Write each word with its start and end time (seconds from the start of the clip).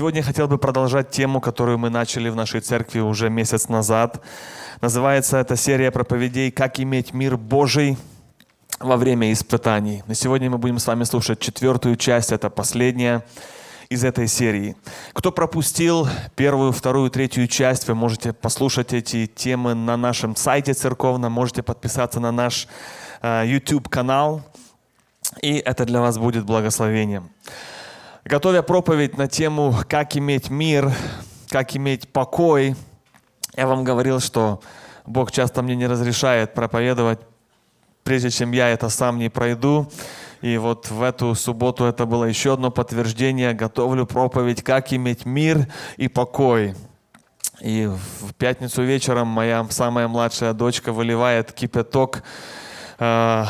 Сегодня 0.00 0.20
я 0.20 0.24
хотел 0.24 0.48
бы 0.48 0.56
продолжать 0.56 1.10
тему, 1.10 1.42
которую 1.42 1.76
мы 1.76 1.90
начали 1.90 2.30
в 2.30 2.34
нашей 2.34 2.62
церкви 2.62 3.00
уже 3.00 3.28
месяц 3.28 3.68
назад. 3.68 4.22
Называется 4.80 5.36
эта 5.36 5.56
серия 5.56 5.90
проповедей 5.90 6.50
«Как 6.50 6.80
иметь 6.80 7.12
мир 7.12 7.36
Божий 7.36 7.98
во 8.78 8.96
время 8.96 9.30
испытаний». 9.30 10.02
На 10.06 10.14
сегодня 10.14 10.48
мы 10.48 10.56
будем 10.56 10.78
с 10.78 10.86
вами 10.86 11.04
слушать 11.04 11.38
четвертую 11.40 11.96
часть, 11.96 12.32
это 12.32 12.48
последняя 12.48 13.26
из 13.90 14.02
этой 14.02 14.26
серии. 14.26 14.74
Кто 15.12 15.32
пропустил 15.32 16.08
первую, 16.34 16.72
вторую, 16.72 17.10
третью 17.10 17.46
часть, 17.46 17.86
вы 17.86 17.94
можете 17.94 18.32
послушать 18.32 18.94
эти 18.94 19.26
темы 19.26 19.74
на 19.74 19.98
нашем 19.98 20.34
сайте 20.34 20.72
церковном, 20.72 21.30
можете 21.32 21.62
подписаться 21.62 22.20
на 22.20 22.32
наш 22.32 22.68
э, 23.20 23.42
YouTube-канал, 23.44 24.40
и 25.42 25.56
это 25.56 25.84
для 25.84 26.00
вас 26.00 26.16
будет 26.16 26.46
благословением. 26.46 27.28
Готовя 28.24 28.60
проповедь 28.60 29.16
на 29.16 29.28
тему 29.28 29.74
«Как 29.88 30.14
иметь 30.14 30.50
мир», 30.50 30.92
«Как 31.48 31.74
иметь 31.74 32.12
покой», 32.12 32.76
я 33.56 33.66
вам 33.66 33.82
говорил, 33.82 34.20
что 34.20 34.60
Бог 35.06 35.32
часто 35.32 35.62
мне 35.62 35.74
не 35.74 35.86
разрешает 35.86 36.52
проповедовать, 36.52 37.18
прежде 38.04 38.30
чем 38.30 38.52
я 38.52 38.68
это 38.68 38.90
сам 38.90 39.18
не 39.18 39.30
пройду. 39.30 39.90
И 40.42 40.58
вот 40.58 40.90
в 40.90 41.02
эту 41.02 41.34
субботу 41.34 41.84
это 41.86 42.04
было 42.04 42.24
еще 42.24 42.52
одно 42.54 42.70
подтверждение. 42.70 43.54
Готовлю 43.54 44.04
проповедь 44.04 44.62
«Как 44.62 44.92
иметь 44.92 45.24
мир 45.24 45.66
и 45.96 46.08
покой». 46.08 46.74
И 47.62 47.86
в 47.86 48.34
пятницу 48.34 48.82
вечером 48.82 49.28
моя 49.28 49.66
самая 49.70 50.08
младшая 50.08 50.52
дочка 50.52 50.92
выливает 50.92 51.52
кипяток 51.52 52.22
э, 52.98 53.44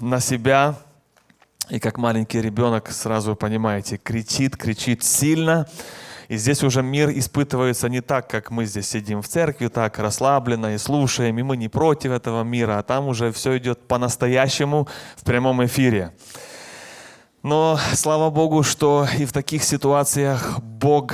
на 0.00 0.20
себя, 0.20 0.76
и 1.70 1.78
как 1.78 1.98
маленький 1.98 2.40
ребенок, 2.40 2.90
сразу 2.90 3.36
понимаете, 3.36 3.96
кричит, 3.96 4.56
кричит 4.56 5.02
сильно. 5.02 5.66
И 6.28 6.36
здесь 6.36 6.62
уже 6.62 6.82
мир 6.82 7.10
испытывается 7.10 7.88
не 7.88 8.00
так, 8.00 8.28
как 8.28 8.50
мы 8.50 8.64
здесь 8.64 8.88
сидим 8.88 9.22
в 9.22 9.28
церкви, 9.28 9.68
так 9.68 9.98
расслабленно 9.98 10.74
и 10.74 10.78
слушаем, 10.78 11.38
и 11.38 11.42
мы 11.42 11.56
не 11.56 11.68
против 11.68 12.12
этого 12.12 12.42
мира, 12.42 12.78
а 12.78 12.82
там 12.82 13.08
уже 13.08 13.30
все 13.30 13.58
идет 13.58 13.86
по-настоящему 13.86 14.88
в 15.16 15.24
прямом 15.24 15.64
эфире. 15.66 16.12
Но 17.42 17.78
слава 17.92 18.30
Богу, 18.30 18.62
что 18.62 19.06
и 19.18 19.26
в 19.26 19.32
таких 19.32 19.64
ситуациях 19.64 20.60
Бог 20.60 21.12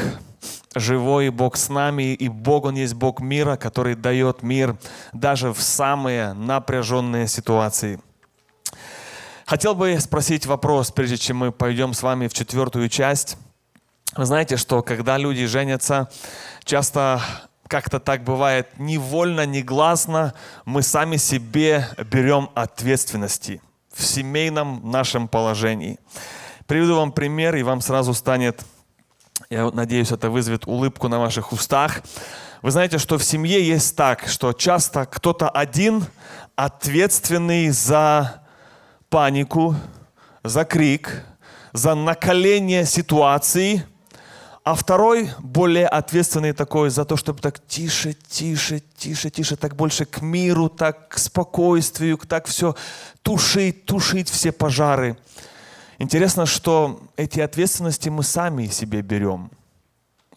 живой, 0.77 1.31
Бог 1.31 1.57
с 1.57 1.69
нами, 1.69 2.15
и 2.15 2.29
Бог, 2.29 2.65
Он 2.67 2.77
есть 2.77 2.95
Бог 2.95 3.21
мира, 3.21 3.57
который 3.57 3.97
дает 3.97 4.45
мир 4.45 4.77
даже 5.13 5.53
в 5.53 5.61
самые 5.61 6.33
напряженные 6.35 7.27
ситуации– 7.27 8.01
Хотел 9.51 9.75
бы 9.75 9.99
спросить 9.99 10.47
вопрос, 10.47 10.93
прежде 10.93 11.17
чем 11.17 11.39
мы 11.39 11.51
пойдем 11.51 11.93
с 11.93 12.05
вами 12.05 12.29
в 12.29 12.33
четвертую 12.33 12.89
часть. 12.89 13.37
Вы 14.15 14.25
знаете, 14.25 14.57
что 14.57 14.81
когда 14.81 15.19
люди 15.19 15.45
женятся, 15.47 16.09
часто 16.63 17.21
как-то 17.67 17.99
так 17.99 18.23
бывает, 18.23 18.69
невольно, 18.79 19.45
негласно 19.47 20.35
мы 20.67 20.83
сами 20.83 21.17
себе 21.17 21.89
берем 22.13 22.51
ответственности 22.55 23.61
в 23.93 24.05
семейном 24.05 24.89
нашем 24.89 25.27
положении. 25.27 25.99
Приведу 26.69 26.95
вам 26.95 27.11
пример, 27.11 27.57
и 27.57 27.65
вам 27.65 27.81
сразу 27.81 28.15
станет, 28.15 28.65
я 29.51 29.69
надеюсь, 29.73 30.13
это 30.13 30.31
вызовет 30.31 30.69
улыбку 30.69 31.09
на 31.09 31.19
ваших 31.19 31.51
устах. 31.51 32.03
Вы 32.63 32.71
знаете, 32.71 32.99
что 32.99 33.19
в 33.19 33.25
семье 33.25 33.67
есть 33.67 33.97
так, 33.97 34.29
что 34.29 34.53
часто 34.53 35.07
кто-то 35.07 35.49
один 35.49 36.05
ответственный 36.55 37.71
за 37.71 38.40
панику, 39.11 39.75
за 40.45 40.65
крик, 40.65 41.25
за 41.73 41.95
накаление 41.95 42.87
ситуации, 42.87 43.85
а 44.63 44.75
второй, 44.75 45.31
более 45.41 45.89
ответственный 45.89 46.53
такой 46.53 46.91
за 46.91 47.05
то, 47.05 47.17
чтобы 47.17 47.41
так 47.41 47.59
тише, 47.67 48.13
тише, 48.13 48.83
тише, 48.97 49.31
тише, 49.31 49.57
так 49.57 49.75
больше 49.75 50.05
к 50.05 50.23
миру, 50.23 50.69
так 50.69 51.09
к 51.09 51.19
спокойствию, 51.19 52.19
так 52.19 52.47
все 52.47 52.75
тушить, 53.23 53.85
тушить 53.85 54.29
все 54.31 54.53
пожары. 54.53 55.17
Интересно, 55.99 56.47
что 56.47 57.01
эти 57.17 57.41
ответственности 57.41 58.09
мы 58.11 58.23
сами 58.23 58.67
себе 58.67 59.03
берем. 59.03 59.51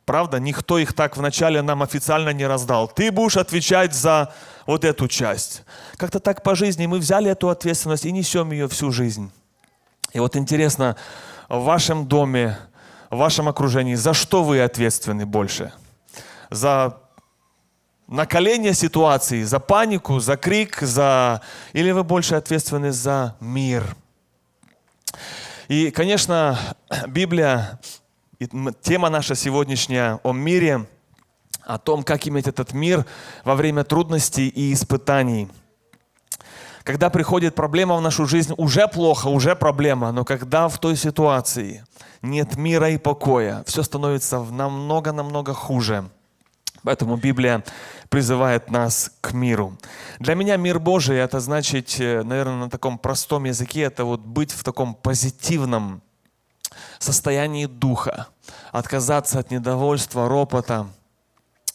Правда, 0.05 0.40
никто 0.40 0.78
их 0.78 0.94
так 0.94 1.16
вначале 1.16 1.61
нам 1.61 1.84
официально 1.84 2.29
не 2.34 2.45
раздал. 2.45 2.88
Ты 2.88 3.11
будешь 3.11 3.38
отвечать 3.38 3.94
за 3.94 4.34
вот 4.66 4.85
эту 4.85 5.07
часть. 5.07 5.63
Как-то 5.97 6.19
так 6.19 6.44
по 6.44 6.56
жизни 6.56 6.85
мы 6.85 7.00
взяли 7.00 7.29
эту 7.29 7.50
ответственность 7.50 8.06
и 8.06 8.12
несем 8.12 8.51
ее 8.51 8.68
всю 8.68 8.91
жизнь. 8.91 9.31
И 10.13 10.19
вот 10.19 10.35
интересно, 10.35 10.96
в 11.50 11.63
вашем 11.63 12.07
доме, 12.07 12.57
в 13.09 13.18
вашем 13.18 13.47
окружении, 13.47 13.96
за 13.96 14.13
что 14.13 14.44
вы 14.44 14.62
ответственны 14.62 15.25
больше? 15.25 15.73
За 16.50 16.97
накаление 18.07 18.73
ситуации, 18.73 19.44
за 19.44 19.59
панику, 19.59 20.19
за 20.19 20.38
крик, 20.38 20.79
за... 20.81 21.41
или 21.73 21.91
вы 21.91 22.03
больше 22.03 22.35
ответственны 22.35 22.91
за 22.91 23.35
мир? 23.40 23.96
И, 25.68 25.91
конечно, 25.91 26.59
Библия, 27.07 27.79
тема 28.81 29.09
наша 29.09 29.35
сегодняшняя 29.35 30.19
о 30.23 30.31
мире– 30.31 30.85
о 31.66 31.78
том, 31.78 32.03
как 32.03 32.28
иметь 32.28 32.47
этот 32.47 32.74
мир 32.74 33.06
во 33.44 33.56
время 33.56 33.84
трудностей 33.84 34.47
и 34.47 34.74
испытаний. 34.74 35.50
Когда 36.84 37.09
приходит 37.09 37.56
проблема 37.56 37.96
в 37.96 38.01
нашу 38.01 38.25
жизнь, 38.25 38.53
уже 38.57 38.88
плохо, 38.88 39.28
уже 39.28 39.56
проблема, 39.56 40.12
но 40.12 40.25
когда 40.25 40.68
в 40.68 40.78
той 40.79 40.97
ситуации 40.97 41.85
нет 42.22 42.57
мира 42.57 42.90
и 42.90 42.97
покоя, 42.97 43.63
все 43.66 43.84
становится 43.84 44.41
намного-намного 44.44 45.53
хуже. 45.53 46.09
Поэтому 46.84 47.16
Библия 47.16 47.63
призывает 48.09 48.69
нас 48.69 49.12
к 49.22 49.31
миру. 49.31 49.78
Для 50.19 50.35
меня 50.35 50.57
мир 50.57 50.79
Божий, 50.79 51.18
это 51.18 51.40
значит, 51.40 51.96
э, 52.00 52.23
наверное, 52.23 52.66
на 52.66 52.69
таком 52.69 52.97
простом 52.97 53.46
языке, 53.46 53.84
это 53.84 54.03
вот 54.03 54.19
быть 54.19 54.52
в 54.52 54.63
таком 54.63 54.94
позитивном 54.94 56.02
состоянии 57.00 57.66
духа, 57.66 58.28
отказаться 58.73 59.40
от 59.40 59.52
недовольства, 59.52 60.28
ропота, 60.28 60.88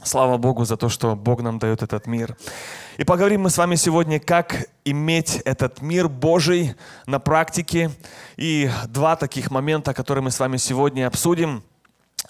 Слава 0.04 0.36
Богу 0.36 0.64
за 0.64 0.76
то, 0.76 0.88
что 0.88 1.16
Бог 1.16 1.42
нам 1.42 1.58
дает 1.58 1.82
этот 1.82 2.06
мир. 2.06 2.36
И 2.98 3.04
поговорим 3.04 3.42
мы 3.42 3.50
с 3.50 3.58
вами 3.58 3.74
сегодня, 3.74 4.20
как 4.20 4.68
иметь 4.84 5.42
этот 5.44 5.82
мир 5.82 6.08
Божий 6.08 6.76
на 7.06 7.18
практике. 7.18 7.90
И 8.36 8.70
два 8.86 9.16
таких 9.16 9.50
момента, 9.50 9.92
которые 9.92 10.22
мы 10.22 10.30
с 10.30 10.38
вами 10.38 10.56
сегодня 10.56 11.08
обсудим. 11.08 11.64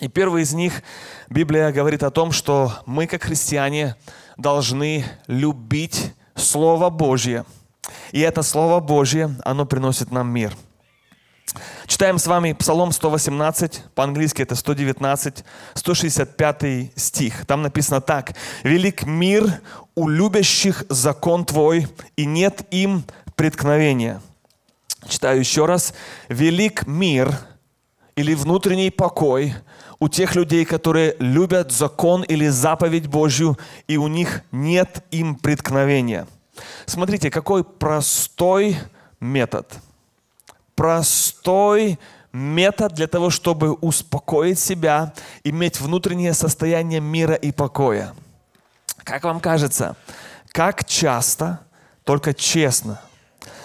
И 0.00 0.08
первый 0.08 0.42
из 0.42 0.54
них, 0.54 0.82
Библия 1.28 1.70
говорит 1.70 2.02
о 2.02 2.10
том, 2.10 2.32
что 2.32 2.72
мы, 2.86 3.06
как 3.06 3.24
христиане, 3.24 3.96
должны 4.38 5.04
любить 5.26 6.14
Слово 6.36 6.88
Божье. 6.88 7.44
И 8.12 8.20
это 8.20 8.42
Слово 8.42 8.80
Божье, 8.80 9.36
оно 9.44 9.66
приносит 9.66 10.10
нам 10.10 10.30
мир– 10.30 10.56
Читаем 11.86 12.18
с 12.18 12.26
вами 12.26 12.52
Псалом 12.52 12.92
118, 12.92 13.82
по-английски 13.94 14.42
это 14.42 14.54
119, 14.54 15.44
165 15.74 16.92
стих. 16.94 17.46
Там 17.46 17.62
написано 17.62 18.00
так. 18.00 18.34
«Велик 18.62 19.04
мир 19.04 19.60
у 19.94 20.08
любящих 20.08 20.84
закон 20.88 21.44
Твой, 21.44 21.88
и 22.16 22.26
нет 22.26 22.62
им 22.70 23.04
преткновения». 23.36 24.20
Читаю 25.08 25.40
еще 25.40 25.64
раз. 25.64 25.94
«Велик 26.28 26.86
мир 26.86 27.34
или 28.16 28.34
внутренний 28.34 28.90
покой 28.90 29.54
у 29.98 30.08
тех 30.08 30.34
людей, 30.34 30.64
которые 30.64 31.16
любят 31.18 31.72
закон 31.72 32.22
или 32.22 32.48
заповедь 32.48 33.06
Божью, 33.06 33.58
и 33.86 33.96
у 33.96 34.08
них 34.08 34.42
нет 34.52 35.04
им 35.10 35.34
преткновения». 35.36 36.26
Смотрите, 36.86 37.30
какой 37.30 37.64
простой 37.64 38.76
метод– 39.20 39.72
простой 40.78 41.98
метод 42.32 42.94
для 42.94 43.08
того, 43.08 43.30
чтобы 43.30 43.72
успокоить 43.72 44.60
себя, 44.60 45.12
иметь 45.42 45.80
внутреннее 45.80 46.34
состояние 46.34 47.00
мира 47.00 47.34
и 47.34 47.50
покоя. 47.50 48.14
Как 49.02 49.24
вам 49.24 49.40
кажется, 49.40 49.96
как 50.52 50.84
часто, 50.84 51.58
только 52.04 52.32
честно, 52.32 53.00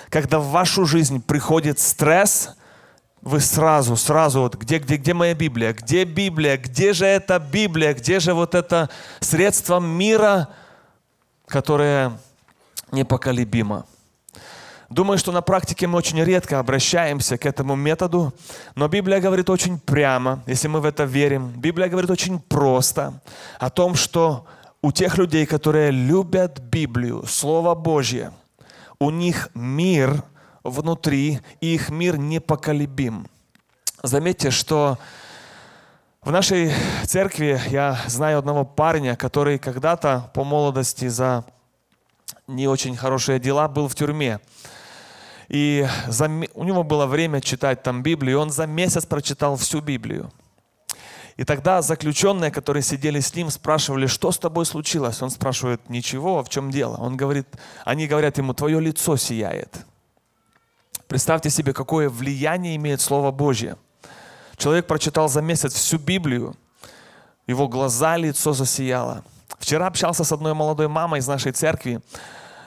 когда 0.10 0.40
в 0.40 0.48
вашу 0.48 0.88
жизнь 0.88 1.22
приходит 1.22 1.80
стресс, 1.80 2.56
вы 3.22 3.42
сразу, 3.42 3.96
сразу, 3.96 4.42
вот 4.42 4.56
где, 4.56 4.80
где, 4.80 4.98
где 4.98 5.14
моя 5.14 5.36
Библия? 5.36 5.72
Где 5.74 6.06
Библия? 6.06 6.58
Где 6.58 6.94
же 6.94 7.06
эта 7.06 7.38
Библия? 7.38 7.94
Где 7.94 8.20
же 8.20 8.34
вот 8.34 8.56
это 8.56 8.90
средство 9.20 9.80
мира, 9.80 10.50
которое 11.46 12.18
непоколебимо? 12.92 13.86
Думаю, 14.94 15.18
что 15.18 15.32
на 15.32 15.42
практике 15.42 15.88
мы 15.88 15.98
очень 15.98 16.24
редко 16.24 16.60
обращаемся 16.60 17.40
к 17.40 17.48
этому 17.48 17.76
методу, 17.76 18.32
но 18.76 18.88
Библия 18.88 19.20
говорит 19.20 19.50
очень 19.50 19.80
прямо, 19.80 20.44
если 20.46 20.68
мы 20.68 20.82
в 20.82 20.86
это 20.86 21.04
верим. 21.06 21.50
Библия 21.50 21.90
говорит 21.90 22.12
очень 22.12 22.40
просто 22.40 23.20
о 23.58 23.72
том, 23.72 23.96
что 23.96 24.46
у 24.84 24.92
тех 24.92 25.18
людей, 25.18 25.48
которые 25.48 25.90
любят 25.90 26.60
Библию, 26.60 27.26
Слово 27.26 27.74
Божье, 27.74 28.34
у 29.00 29.10
них 29.10 29.50
мир 29.56 30.22
внутри, 30.64 31.40
и 31.60 31.74
их 31.74 31.90
мир 31.90 32.20
непоколебим. 32.20 33.28
Заметьте, 34.04 34.52
что 34.52 35.00
В 36.22 36.32
нашей 36.32 36.72
церкви 37.06 37.60
я 37.68 38.00
знаю 38.08 38.40
одного 38.40 38.64
парня, 38.64 39.18
который 39.18 39.60
когда-то 39.60 40.32
по 40.34 40.46
молодости 40.46 41.10
за 41.10 41.44
не 42.48 42.68
очень 42.68 42.96
хорошие 42.96 43.40
дела 43.40 43.68
был 43.68 43.90
в 43.90 43.96
тюрьме. 43.96 44.40
И 45.50 45.88
за, 46.08 46.30
у 46.54 46.64
него 46.64 46.84
было 46.84 47.06
время 47.06 47.42
читать 47.42 47.84
там 47.84 48.04
Библию, 48.04 48.38
и 48.38 48.42
он 48.42 48.50
за 48.50 48.66
месяц 48.66 49.06
прочитал 49.06 49.56
всю 49.56 49.82
Библию. 49.82 50.32
И 51.36 51.44
тогда 51.46 51.82
заключенные, 51.82 52.52
которые 52.52 52.84
сидели 52.84 53.20
с 53.20 53.34
ним, 53.36 53.50
спрашивали, 53.50 54.06
что 54.06 54.32
с 54.32 54.38
тобой 54.38 54.66
случилось? 54.66 55.22
Он 55.22 55.30
спрашивает, 55.30 55.90
ничего, 55.90 56.40
а 56.40 56.44
в 56.44 56.50
чем 56.50 56.70
дело? 56.70 56.98
Он 56.98 57.18
говорит, 57.18 57.48
они 57.86 58.08
говорят 58.08 58.38
ему, 58.38 58.54
твое 58.54 58.80
лицо 58.80 59.18
сияет. 59.18 59.86
Представьте 61.08 61.50
себе, 61.50 61.74
какое 61.74 62.10
влияние 62.10 62.76
имеет 62.76 63.02
Слово 63.02 63.32
Божье. 63.32 63.78
Человек 64.58 64.86
прочитал 64.86 65.28
за 65.28 65.42
месяц 65.42 65.74
всю 65.74 65.98
Библию, 65.98 66.56
его 67.48 67.68
глаза, 67.68 68.16
лицо 68.16 68.54
засияло. 68.54 69.24
Вчера 69.60 69.88
общался 69.88 70.24
с 70.24 70.32
одной 70.32 70.54
молодой 70.54 70.88
мамой 70.88 71.20
из 71.20 71.28
нашей 71.28 71.52
церкви 71.52 72.02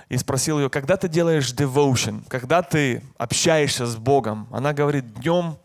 и 0.08 0.16
спросил 0.16 0.58
ее, 0.58 0.70
когда 0.70 0.96
ты 0.96 1.08
делаешь 1.08 1.52
devotion, 1.52 2.22
когда 2.28 2.62
ты 2.62 3.02
общаешься 3.18 3.86
с 3.86 3.96
Богом? 3.96 4.46
Она 4.52 4.72
говорит, 4.72 5.14
днем 5.14 5.56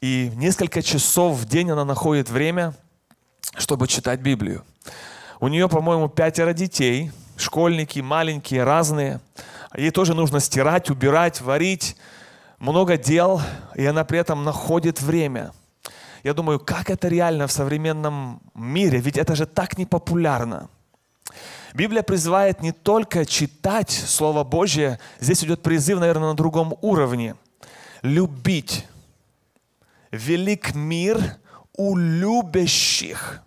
и 0.00 0.30
несколько 0.36 0.82
часов 0.82 1.36
в 1.36 1.44
день 1.44 1.70
она 1.70 1.84
находит 1.84 2.30
время, 2.30 2.74
чтобы 3.56 3.88
читать 3.88 4.20
Библию. 4.20 4.64
У 5.40 5.48
нее, 5.48 5.68
по-моему, 5.68 6.08
пятеро 6.08 6.52
детей, 6.52 7.10
школьники, 7.36 8.00
маленькие, 8.00 8.64
разные. 8.64 9.20
Ей 9.76 9.90
тоже 9.90 10.14
нужно 10.14 10.40
стирать, 10.40 10.90
убирать, 10.90 11.40
варить, 11.40 11.96
много 12.58 12.96
дел, 12.96 13.40
и 13.74 13.84
она 13.84 14.04
при 14.04 14.18
этом 14.18 14.44
находит 14.44 15.00
время. 15.00 15.52
Я 16.24 16.34
думаю, 16.34 16.58
как 16.58 16.90
это 16.90 17.08
реально 17.08 17.46
в 17.46 17.52
современном 17.52 18.40
мире, 18.54 18.98
ведь 18.98 19.16
это 19.18 19.36
же 19.36 19.46
так 19.46 19.78
непопулярно. 19.78 20.68
Библия 21.74 22.02
призывает 22.02 22.60
не 22.62 22.72
только 22.72 23.24
читать 23.26 23.90
Слово 23.90 24.44
Божье, 24.44 24.98
здесь 25.20 25.44
идет 25.44 25.62
призыв, 25.62 26.00
наверное, 26.00 26.28
на 26.30 26.34
другом 26.34 26.74
уровне. 26.80 27.34
Любить. 28.02 28.86
Велик 30.10 30.74
мир 30.74 31.36
у 31.76 31.96
любящих, 31.96 33.42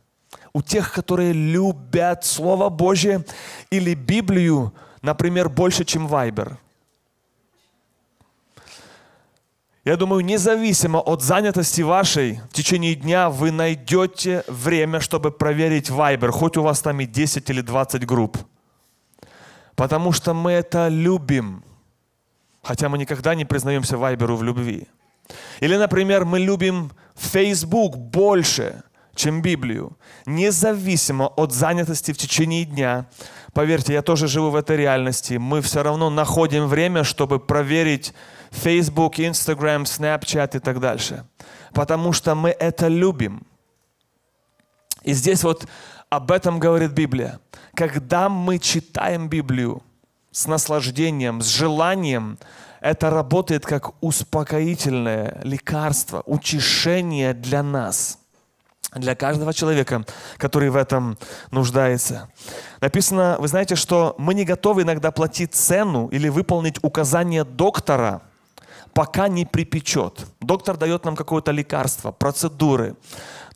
у 0.53 0.61
тех, 0.61 0.93
которые 0.93 1.33
любят 1.33 2.23
Слово 2.23 2.69
Божье 2.69 3.25
или 3.71 3.93
Библию, 3.95 4.73
например, 5.01 5.49
больше, 5.49 5.85
чем 5.85 6.07
Вайбер– 6.07 6.57
Я 9.83 9.97
думаю, 9.97 10.23
независимо 10.23 10.99
от 10.99 11.23
занятости 11.23 11.81
вашей, 11.81 12.39
в 12.51 12.53
течение 12.53 12.93
дня 12.93 13.31
вы 13.31 13.49
найдете 13.49 14.43
время, 14.47 14.99
чтобы 14.99 15.31
проверить 15.31 15.89
Viber, 15.89 16.29
хоть 16.29 16.55
у 16.57 16.61
вас 16.61 16.81
там 16.81 16.99
и 17.01 17.07
10 17.07 17.49
или 17.49 17.61
20 17.61 18.05
групп. 18.05 18.37
Потому 19.75 20.11
что 20.11 20.35
мы 20.35 20.51
это 20.51 20.87
любим. 20.87 21.63
Хотя 22.61 22.89
мы 22.89 22.99
никогда 22.99 23.33
не 23.33 23.43
признаемся 23.43 23.97
Вайберу 23.97 24.35
в 24.35 24.43
любви. 24.43 24.87
Или, 25.61 25.77
например, 25.77 26.25
мы 26.25 26.39
любим 26.39 26.91
Facebook 27.15 27.97
больше, 27.97 28.83
чем 29.15 29.41
Библию. 29.41 29.97
Независимо 30.27 31.25
от 31.25 31.53
занятости 31.53 32.11
в 32.11 32.17
течение 32.19 32.65
дня. 32.65 33.07
Поверьте, 33.53 33.93
я 33.93 34.03
тоже 34.03 34.27
живу 34.27 34.51
в 34.51 34.55
этой 34.55 34.77
реальности. 34.77 35.33
Мы 35.33 35.61
все 35.61 35.81
равно 35.81 36.11
находим 36.11 36.67
время, 36.67 37.03
чтобы 37.03 37.39
проверить 37.39 38.13
Facebook, 38.51 39.17
Instagram, 39.17 39.83
Snapchat 39.83 40.57
и 40.57 40.59
так 40.59 40.79
дальше. 40.79 41.25
Потому 41.73 42.13
что 42.13 42.35
мы 42.35 42.49
это 42.49 42.87
любим. 42.87 43.43
И 45.03 45.13
здесь 45.13 45.43
вот 45.43 45.65
об 46.09 46.31
этом 46.31 46.59
говорит 46.59 46.91
Библия. 46.91 47.39
Когда 47.73 48.29
мы 48.29 48.59
читаем 48.59 49.29
Библию 49.29 49.81
с 50.31 50.45
наслаждением, 50.47 51.41
с 51.41 51.47
желанием, 51.47 52.37
это 52.81 53.09
работает 53.09 53.65
как 53.65 53.93
успокоительное 54.03 55.39
лекарство, 55.43 56.21
утешение 56.25 57.33
для 57.33 57.63
нас, 57.63 58.19
для 58.93 59.15
каждого 59.15 59.53
человека, 59.53 60.03
который 60.37 60.69
в 60.69 60.75
этом 60.75 61.17
нуждается. 61.51 62.29
Написано, 62.81 63.37
вы 63.39 63.47
знаете, 63.47 63.75
что 63.75 64.15
мы 64.17 64.33
не 64.33 64.43
готовы 64.43 64.81
иногда 64.81 65.11
платить 65.11 65.53
цену 65.53 66.07
или 66.09 66.27
выполнить 66.27 66.83
указание 66.83 67.45
доктора– 67.45 68.21
пока 68.93 69.27
не 69.27 69.45
припечет. 69.45 70.25
Доктор 70.39 70.77
дает 70.77 71.05
нам 71.05 71.15
какое-то 71.15 71.51
лекарство, 71.51 72.11
процедуры. 72.11 72.95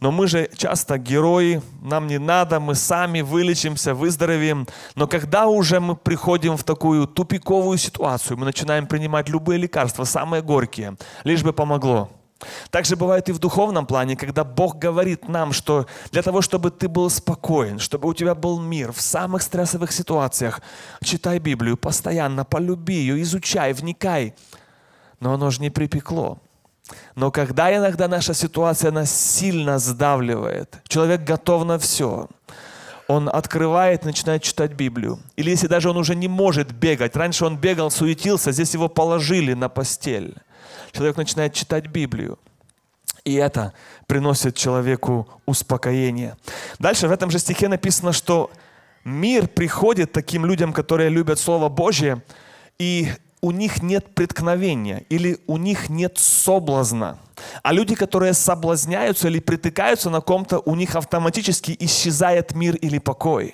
Но 0.01 0.11
мы 0.11 0.27
же 0.27 0.49
часто 0.55 0.97
герои, 0.97 1.61
нам 1.81 2.07
не 2.07 2.19
надо, 2.19 2.59
мы 2.59 2.75
сами 2.75 3.21
вылечимся, 3.21 3.93
выздоровеем. 3.93 4.67
Но 4.95 5.07
когда 5.07 5.47
уже 5.47 5.79
мы 5.79 5.95
приходим 5.95 6.57
в 6.57 6.63
такую 6.63 7.07
тупиковую 7.07 7.77
ситуацию, 7.77 8.37
мы 8.37 8.45
начинаем 8.45 8.87
принимать 8.87 9.29
любые 9.29 9.57
лекарства, 9.57 10.03
самые 10.03 10.41
горькие, 10.41 10.97
лишь 11.23 11.43
бы 11.43 11.53
помогло. 11.53 12.09
Также 12.69 12.95
бывает 12.95 13.29
и 13.29 13.31
в 13.31 13.39
духовном 13.39 13.85
плане, 13.85 14.17
когда 14.17 14.43
Бог 14.43 14.77
говорит 14.77 15.29
нам, 15.29 15.53
что 15.53 15.87
для 16.11 16.21
того, 16.21 16.41
чтобы 16.41 16.69
ты 16.69 16.89
был 16.89 17.09
спокоен, 17.09 17.79
чтобы 17.79 18.09
у 18.09 18.13
тебя 18.13 18.35
был 18.35 18.59
мир 18.59 18.91
в 18.91 19.01
самых 19.01 19.41
стрессовых 19.41 19.91
ситуациях, 19.91 20.61
читай 21.01 21.39
Библию 21.39 21.77
постоянно, 21.77 22.43
полюби 22.43 22.95
ее, 22.95 23.21
изучай, 23.21 23.71
вникай 23.73 24.35
но 25.19 25.33
оно 25.33 25.51
же 25.51 25.62
не 25.62 25.69
припекло. 25.69 26.39
Но 27.15 27.31
когда 27.31 27.75
иногда 27.75 28.07
наша 28.07 28.33
ситуация 28.33 28.91
нас 28.91 29.12
сильно 29.12 29.79
сдавливает, 29.79 30.81
человек 30.88 31.21
готов 31.21 31.65
на 31.65 31.79
все, 31.79 32.27
он 33.07 33.29
открывает, 33.29 34.03
начинает 34.03 34.44
читать 34.44 34.73
Библию. 34.73 35.19
Или 35.35 35.51
если 35.51 35.67
даже 35.67 35.89
он 35.89 35.97
уже 35.97 36.15
не 36.15 36.27
может 36.27 36.71
бегать, 36.71 37.15
раньше 37.15 37.45
он 37.45 37.57
бегал, 37.57 37.91
суетился, 37.91 38.51
здесь 38.51 38.73
его 38.73 38.89
положили 38.89 39.53
на 39.53 39.69
постель. 39.69 40.35
Человек 40.91 41.18
начинает 41.18 41.53
читать 41.53 41.88
Библию. 41.88 42.39
И 43.23 43.33
это 43.33 43.73
приносит 44.07 44.56
человеку 44.56 45.27
успокоение. 45.45 46.37
Дальше 46.80 47.07
в 47.07 47.11
этом 47.11 47.31
же 47.31 47.40
стихе 47.40 47.68
написано, 47.68 48.13
что 48.13 48.51
мир 49.04 49.47
приходит 49.47 50.11
таким 50.11 50.45
людям, 50.45 50.73
которые 50.73 51.09
любят 51.09 51.40
Слово 51.40 51.69
Божье, 51.69 52.23
и 52.78 53.09
у 53.45 53.52
них 53.52 53.83
нет 53.83 54.16
преткновения 54.16 55.06
или 55.09 55.37
у 55.45 55.57
них 55.57 55.90
нет 55.90 56.18
соблазна. 56.18 57.19
А 57.61 57.73
люди, 57.73 57.94
которые 57.94 58.33
соблазняются 58.33 59.28
или 59.28 59.40
притыкаются 59.40 60.09
на 60.09 60.19
ком-то, 60.19 60.64
у 60.66 60.73
них 60.73 60.95
автоматически 60.95 61.75
исчезает 61.80 62.56
мир 62.56 62.75
или 62.75 62.97
покой. 62.97 63.54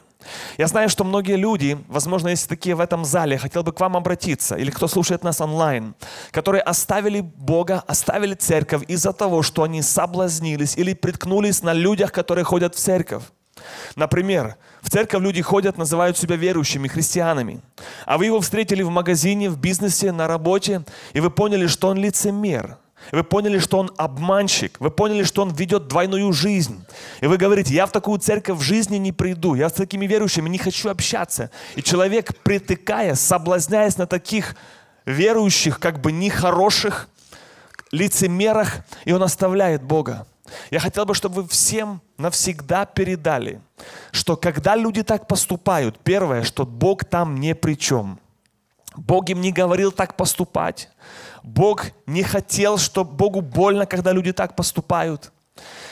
Я 0.58 0.68
знаю, 0.68 0.88
что 0.88 1.04
многие 1.04 1.36
люди, 1.36 1.78
возможно, 1.90 2.30
есть 2.30 2.48
такие 2.48 2.74
в 2.74 2.80
этом 2.80 3.04
зале, 3.04 3.38
хотел 3.38 3.64
бы 3.64 3.74
к 3.74 3.82
вам 3.82 3.98
обратиться, 3.98 4.56
или 4.56 4.72
кто 4.72 4.88
слушает 4.88 5.26
нас 5.26 5.42
онлайн, 5.42 5.94
которые 6.32 6.62
оставили 6.62 7.20
Бога, 7.20 7.84
оставили 7.86 8.36
церковь 8.36 8.84
из-за 8.88 9.12
того, 9.12 9.42
что 9.42 9.64
они 9.64 9.82
соблазнились 9.82 10.78
или 10.78 10.94
приткнулись 10.94 11.64
на 11.64 11.74
людях, 11.74 12.14
которые 12.14 12.46
ходят 12.46 12.76
в 12.76 12.80
церковь. 12.80 13.24
Например, 13.98 14.56
в 14.82 14.90
церковь 14.90 15.22
люди 15.22 15.42
ходят, 15.42 15.78
называют 15.78 16.18
себя 16.18 16.36
верующими, 16.36 16.88
христианами. 16.88 17.62
А 18.06 18.18
вы 18.18 18.26
его 18.26 18.42
встретили 18.42 18.82
в 18.84 18.90
магазине, 18.90 19.50
в 19.50 19.58
бизнесе, 19.58 20.12
на 20.12 20.28
работе, 20.28 20.84
и 21.14 21.20
вы 21.20 21.30
поняли, 21.30 21.68
что 21.68 21.88
он 21.90 21.98
лицемер. 21.98 22.78
Вы 23.12 23.24
поняли, 23.24 23.60
что 23.60 23.80
он 23.80 23.92
обманщик. 23.98 24.80
Вы 24.80 24.92
поняли, 24.92 25.24
что 25.24 25.42
он 25.42 25.52
ведет 25.54 25.88
двойную 25.88 26.32
жизнь. 26.34 26.86
И 27.20 27.28
вы 27.28 27.38
говорите, 27.38 27.74
я 27.74 27.86
в 27.86 27.92
такую 27.92 28.20
церковь 28.20 28.60
в 28.60 28.62
жизни 28.62 28.98
не 28.98 29.12
приду. 29.12 29.56
Я 29.56 29.70
с 29.70 29.74
такими 29.74 30.06
верующими 30.06 30.48
не 30.48 30.60
хочу 30.60 30.90
общаться. 30.90 31.50
И 31.76 31.82
человек, 31.82 32.38
притыкая, 32.44 33.16
соблазняясь 33.16 33.98
на 33.98 34.06
таких 34.06 34.56
верующих, 35.06 35.80
как 35.80 36.00
бы 36.00 36.12
нехороших, 36.12 37.10
лицемерах, 37.92 38.78
и 39.06 39.14
он 39.14 39.24
оставляет 39.24 39.84
Бога. 39.84 40.28
Я 40.70 40.80
хотел 40.80 41.06
бы, 41.06 41.16
чтобы 41.16 41.42
вы 41.42 41.48
всем 41.48 42.02
навсегда 42.22 42.86
передали, 42.86 43.62
что 44.12 44.38
когда 44.38 44.76
люди 44.76 45.04
так 45.04 45.28
поступают, 45.28 46.00
первое, 46.00 46.44
что 46.44 46.66
Бог 46.66 47.06
там 47.06 47.36
не 47.36 47.56
при 47.56 47.76
чем. 47.76 48.20
Бог 48.96 49.30
им 49.30 49.42
не 49.42 49.52
говорил 49.52 49.92
так 49.92 50.16
поступать. 50.16 50.90
Бог 51.44 51.86
не 52.06 52.24
хотел, 52.24 52.78
что 52.78 53.04
Богу 53.04 53.42
больно, 53.42 53.86
когда 53.86 54.12
люди 54.12 54.34
так 54.34 54.56
поступают. 54.56 55.32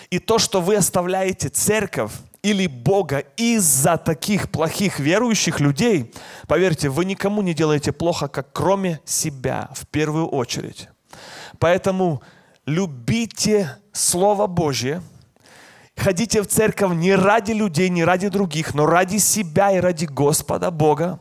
И 0.09 0.19
то, 0.19 0.39
что 0.39 0.61
вы 0.61 0.75
оставляете 0.75 1.49
церковь 1.49 2.11
или 2.41 2.67
Бога 2.67 3.19
из-за 3.37 3.97
таких 3.97 4.49
плохих 4.49 4.99
верующих 4.99 5.59
людей, 5.59 6.13
поверьте, 6.47 6.89
вы 6.89 7.05
никому 7.05 7.41
не 7.41 7.53
делаете 7.53 7.91
плохо, 7.91 8.27
как 8.27 8.51
кроме 8.53 8.99
себя 9.05 9.69
в 9.73 9.85
первую 9.87 10.27
очередь. 10.27 10.89
Поэтому 11.59 12.21
любите 12.65 13.77
Слово 13.91 14.47
Божье, 14.47 15.01
ходите 15.99 16.41
в 16.41 16.47
церковь 16.47 16.93
не 16.93 17.15
ради 17.15 17.51
людей, 17.51 17.89
не 17.89 18.03
ради 18.03 18.29
других, 18.29 18.73
но 18.73 18.85
ради 18.85 19.17
себя 19.17 19.71
и 19.71 19.79
ради 19.79 20.05
Господа 20.05 20.71
Бога. 20.71 21.19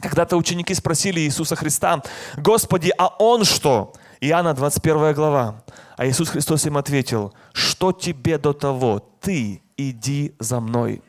Когда-то 0.00 0.36
ученики 0.36 0.74
спросили 0.74 1.20
Иисуса 1.20 1.56
Христа, 1.56 2.02
Господи, 2.36 2.92
а 2.96 3.08
Он 3.18 3.44
что? 3.44 3.92
Иоанна 4.20 4.54
21 4.54 5.14
глава. 5.14 5.62
А 5.96 6.06
Иисус 6.06 6.30
Христос 6.30 6.66
им 6.66 6.76
ответил, 6.76 7.34
что 7.52 7.92
тебе 7.92 8.38
до 8.38 8.52
того? 8.52 9.00
Ты 9.20 9.62
иди 9.76 10.34
за 10.38 10.60
мной. 10.60 11.02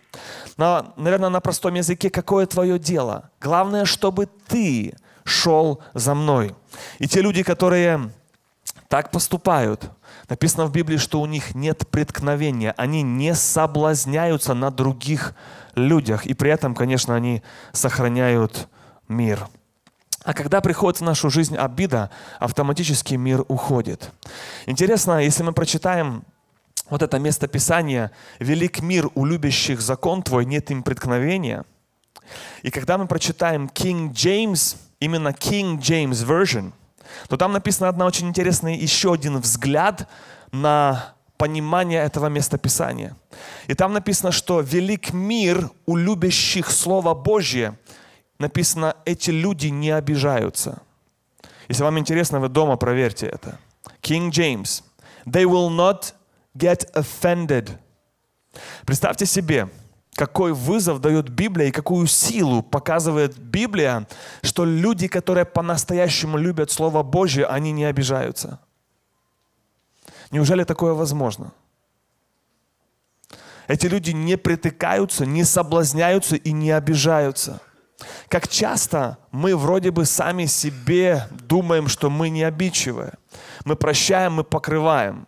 На, 0.57 0.93
наверное, 0.97 1.29
на 1.29 1.39
простом 1.39 1.73
языке, 1.75 2.09
какое 2.09 2.45
твое 2.45 2.77
дело? 2.77 3.29
Главное, 3.39 3.85
чтобы 3.85 4.27
ты 4.47 4.93
шел 5.23 5.81
за 5.93 6.13
мной. 6.13 6.55
И 6.99 7.07
те 7.07 7.21
люди, 7.21 7.43
которые 7.43 8.11
так 8.87 9.11
поступают, 9.11 9.89
написано 10.31 10.65
в 10.65 10.71
Библии, 10.71 10.95
что 10.95 11.19
у 11.19 11.25
них 11.25 11.55
нет 11.55 11.89
преткновения, 11.89 12.73
они 12.77 13.01
не 13.01 13.35
соблазняются 13.35 14.53
на 14.53 14.71
других 14.71 15.35
людях, 15.75 16.25
и 16.25 16.33
при 16.33 16.49
этом, 16.49 16.73
конечно, 16.73 17.13
они 17.13 17.43
сохраняют 17.73 18.69
мир. 19.09 19.49
А 20.23 20.33
когда 20.33 20.61
приходит 20.61 21.01
в 21.01 21.03
нашу 21.03 21.29
жизнь 21.29 21.57
обида, 21.57 22.11
автоматически 22.39 23.15
мир 23.15 23.43
уходит. 23.49 24.09
Интересно, 24.67 25.21
если 25.21 25.43
мы 25.43 25.51
прочитаем 25.51 26.23
вот 26.89 27.01
это 27.01 27.19
место 27.19 27.49
Писания 27.49 28.11
«Велик 28.39 28.81
мир 28.81 29.09
у 29.15 29.25
любящих 29.25 29.81
закон 29.81 30.23
твой, 30.23 30.45
нет 30.45 30.71
им 30.71 30.81
преткновения». 30.81 31.65
И 32.61 32.71
когда 32.71 32.97
мы 32.97 33.05
прочитаем 33.05 33.65
King 33.65 34.13
James, 34.13 34.77
именно 35.01 35.29
King 35.29 35.77
James 35.77 36.25
Version, 36.25 36.71
то 37.27 37.37
там 37.37 37.53
написано 37.53 37.89
одна 37.89 38.05
очень 38.05 38.27
интересная 38.27 38.75
еще 38.75 39.13
один 39.13 39.39
взгляд 39.39 40.07
на 40.51 41.13
понимание 41.37 42.03
этого 42.03 42.27
места 42.27 42.57
Писания. 42.57 43.15
И 43.67 43.73
там 43.73 43.93
написано, 43.93 44.31
что 44.31 44.61
велик 44.61 45.13
мир 45.13 45.71
у 45.85 45.95
любящих 45.95 46.69
Слово 46.69 47.13
Божье. 47.13 47.79
Написано, 48.37 48.95
эти 49.05 49.31
люди 49.31 49.67
не 49.67 49.89
обижаются. 49.89 50.81
Если 51.67 51.83
вам 51.83 51.97
интересно, 51.97 52.39
вы 52.39 52.49
дома 52.49 52.75
проверьте 52.77 53.27
это. 53.27 53.57
King 54.01 54.29
James. 54.29 54.83
They 55.25 55.45
will 55.45 55.69
not 55.69 56.13
get 56.55 56.91
offended. 56.93 57.77
Представьте 58.85 59.25
себе, 59.25 59.69
какой 60.21 60.53
вызов 60.53 61.01
дает 61.01 61.29
Библия 61.29 61.69
и 61.69 61.71
какую 61.71 62.05
силу 62.05 62.61
показывает 62.61 63.39
Библия, 63.39 64.07
что 64.43 64.65
люди, 64.65 65.07
которые 65.07 65.45
по-настоящему 65.45 66.37
любят 66.37 66.69
Слово 66.69 67.01
Божье, 67.01 67.47
они 67.47 67.71
не 67.71 67.85
обижаются. 67.85 68.59
Неужели 70.29 70.63
такое 70.63 70.93
возможно? 70.93 71.53
Эти 73.67 73.87
люди 73.87 74.11
не 74.11 74.37
притыкаются, 74.37 75.25
не 75.25 75.43
соблазняются 75.43 76.35
и 76.35 76.51
не 76.51 76.69
обижаются. 76.69 77.59
Как 78.27 78.47
часто 78.47 79.17
мы 79.31 79.55
вроде 79.55 79.89
бы 79.89 80.05
сами 80.05 80.45
себе 80.45 81.27
думаем, 81.31 81.87
что 81.87 82.11
мы 82.11 82.29
не 82.29 82.43
обидчивые. 82.43 83.13
Мы 83.65 83.75
прощаем, 83.75 84.33
мы 84.33 84.43
покрываем. 84.43 85.25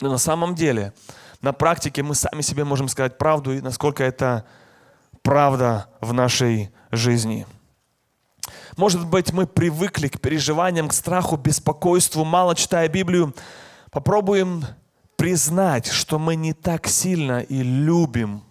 Но 0.00 0.10
на 0.10 0.18
самом 0.18 0.54
деле, 0.54 0.92
на 1.40 1.52
практике 1.52 2.02
мы 2.02 2.14
сами 2.14 2.42
себе 2.42 2.64
можем 2.64 2.88
сказать 2.88 3.18
правду 3.18 3.52
и 3.52 3.60
насколько 3.60 4.04
это 4.04 4.44
правда 5.22 5.88
в 6.00 6.12
нашей 6.12 6.70
жизни. 6.90 7.46
Может 8.76 9.06
быть, 9.06 9.32
мы 9.32 9.46
привыкли 9.46 10.08
к 10.08 10.20
переживаниям, 10.20 10.88
к 10.88 10.92
страху, 10.92 11.36
беспокойству, 11.36 12.24
мало 12.24 12.54
читая 12.54 12.88
Библию. 12.88 13.34
Попробуем 13.90 14.64
признать, 15.16 15.86
что 15.86 16.18
мы 16.18 16.36
не 16.36 16.52
так 16.52 16.86
сильно 16.86 17.40
и 17.40 17.62
любим 17.62 18.42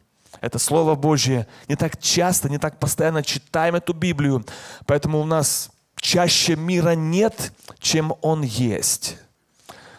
это 0.42 0.60
Слово 0.60 0.96
Божье, 0.96 1.48
не 1.68 1.76
так 1.76 2.00
часто, 2.00 2.50
не 2.50 2.58
так 2.58 2.80
постоянно 2.80 3.24
читаем 3.24 3.76
эту 3.76 3.94
Библию. 3.94 4.46
Поэтому 4.86 5.20
у 5.20 5.26
нас 5.26 5.72
чаще 6.00 6.56
мира 6.56 6.92
нет, 6.92 7.52
чем 7.80 8.14
он 8.22 8.44
есть. 8.44 9.18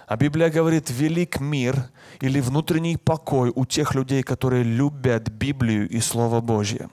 А 0.07 0.17
Библия 0.17 0.51
говорит, 0.51 0.89
велик 0.89 1.41
мир 1.41 1.91
или 2.21 2.41
внутренний 2.41 2.97
покой 2.97 3.53
у 3.55 3.67
тех 3.67 3.95
людей, 3.95 4.23
которые 4.23 4.63
любят 4.63 5.29
Библию 5.29 5.89
и 5.89 6.01
Слово 6.01 6.41
Божье. 6.41 6.89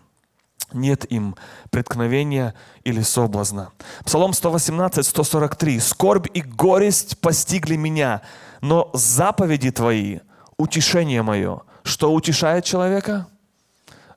Нет 0.73 1.05
им 1.11 1.35
преткновения 1.69 2.55
или 2.83 3.01
соблазна. 3.01 3.69
Псалом 4.03 4.33
118, 4.33 5.05
143. 5.05 5.79
«Скорбь 5.79 6.27
и 6.33 6.41
горесть 6.41 7.19
постигли 7.19 7.75
меня, 7.75 8.21
но 8.61 8.89
заповеди 8.93 9.69
Твои– 9.71 10.19
утешение 10.57 11.21
мое». 11.21 11.61
Что 11.83 12.13
утешает 12.13 12.63
человека? 12.63 13.27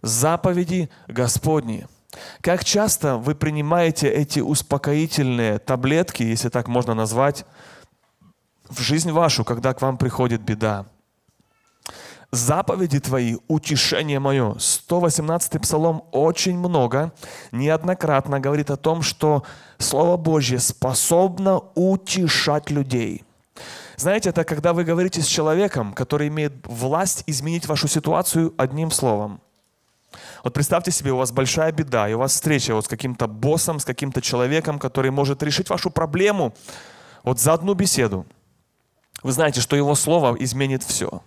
Заповеди 0.01 0.89
Господни. 1.09 1.87
Как 2.41 2.65
часто 2.65 3.17
вы 3.17 3.35
принимаете 3.35 4.09
эти 4.09 4.41
успокоительные 4.41 5.59
таблетки, 5.59 6.23
если 6.23 6.49
так 6.49 6.69
можно 6.69 6.95
назвать, 6.95 7.45
в 8.69 8.81
жизнь 8.81 9.11
вашу, 9.11 9.45
когда 9.45 9.75
к 9.75 9.83
вам 9.83 9.97
приходит 9.99 10.43
беда. 10.43 10.87
Заповеди 12.33 13.01
твои, 13.01 13.37
утешение 13.49 14.19
мое. 14.19 14.57
118 14.59 15.61
псалом 15.63 16.05
очень 16.13 16.59
много, 16.59 17.13
неоднократно 17.53 18.41
говорит 18.41 18.71
о 18.71 18.77
том, 18.77 19.03
что 19.03 19.45
Слово 19.79 20.17
Божье 20.17 20.59
способно 20.59 21.61
утешать 21.75 22.71
людей. 22.71 23.25
Знаете, 23.97 24.31
это 24.31 24.45
когда 24.45 24.73
вы 24.73 24.85
говорите 24.85 25.23
с 25.23 25.27
человеком, 25.27 25.95
который 25.95 26.29
имеет 26.29 26.53
власть 26.65 27.23
изменить 27.27 27.67
вашу 27.67 27.89
ситуацию 27.89 28.53
одним 28.59 28.91
словом. 28.91 29.41
Вот 30.45 30.53
представьте 30.53 30.91
себе, 30.91 31.13
у 31.13 31.17
вас 31.17 31.33
большая 31.33 31.73
беда, 31.73 32.09
и 32.09 32.15
у 32.15 32.19
вас 32.19 32.33
встреча 32.33 32.75
вот 32.75 32.85
с 32.85 32.89
каким-то 32.89 33.27
боссом, 33.27 33.79
с 33.79 33.85
каким-то 33.85 34.21
человеком, 34.21 34.79
который 34.79 35.11
может 35.11 35.43
решить 35.43 35.71
вашу 35.71 35.91
проблему 35.91 36.55
вот 37.23 37.41
за 37.41 37.55
одну 37.55 37.75
беседу. 37.75 38.27
Вы 39.23 39.33
знаете, 39.33 39.61
что 39.61 39.77
Его 39.77 39.95
Слово 39.95 40.37
изменит 40.39 40.83
все. 40.83 41.23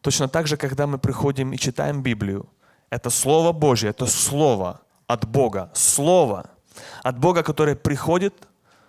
Точно 0.00 0.28
так 0.28 0.46
же, 0.46 0.56
когда 0.56 0.86
мы 0.86 0.98
приходим 0.98 1.52
и 1.52 1.58
читаем 1.58 2.02
Библию, 2.02 2.48
это 2.90 3.10
Слово 3.10 3.52
Божье, 3.52 3.90
это 3.90 4.06
Слово 4.06 4.80
от 5.06 5.26
Бога, 5.28 5.70
Слово 5.74 6.50
от 7.02 7.18
Бога, 7.18 7.42
которое 7.42 7.76
приходит 7.76 8.34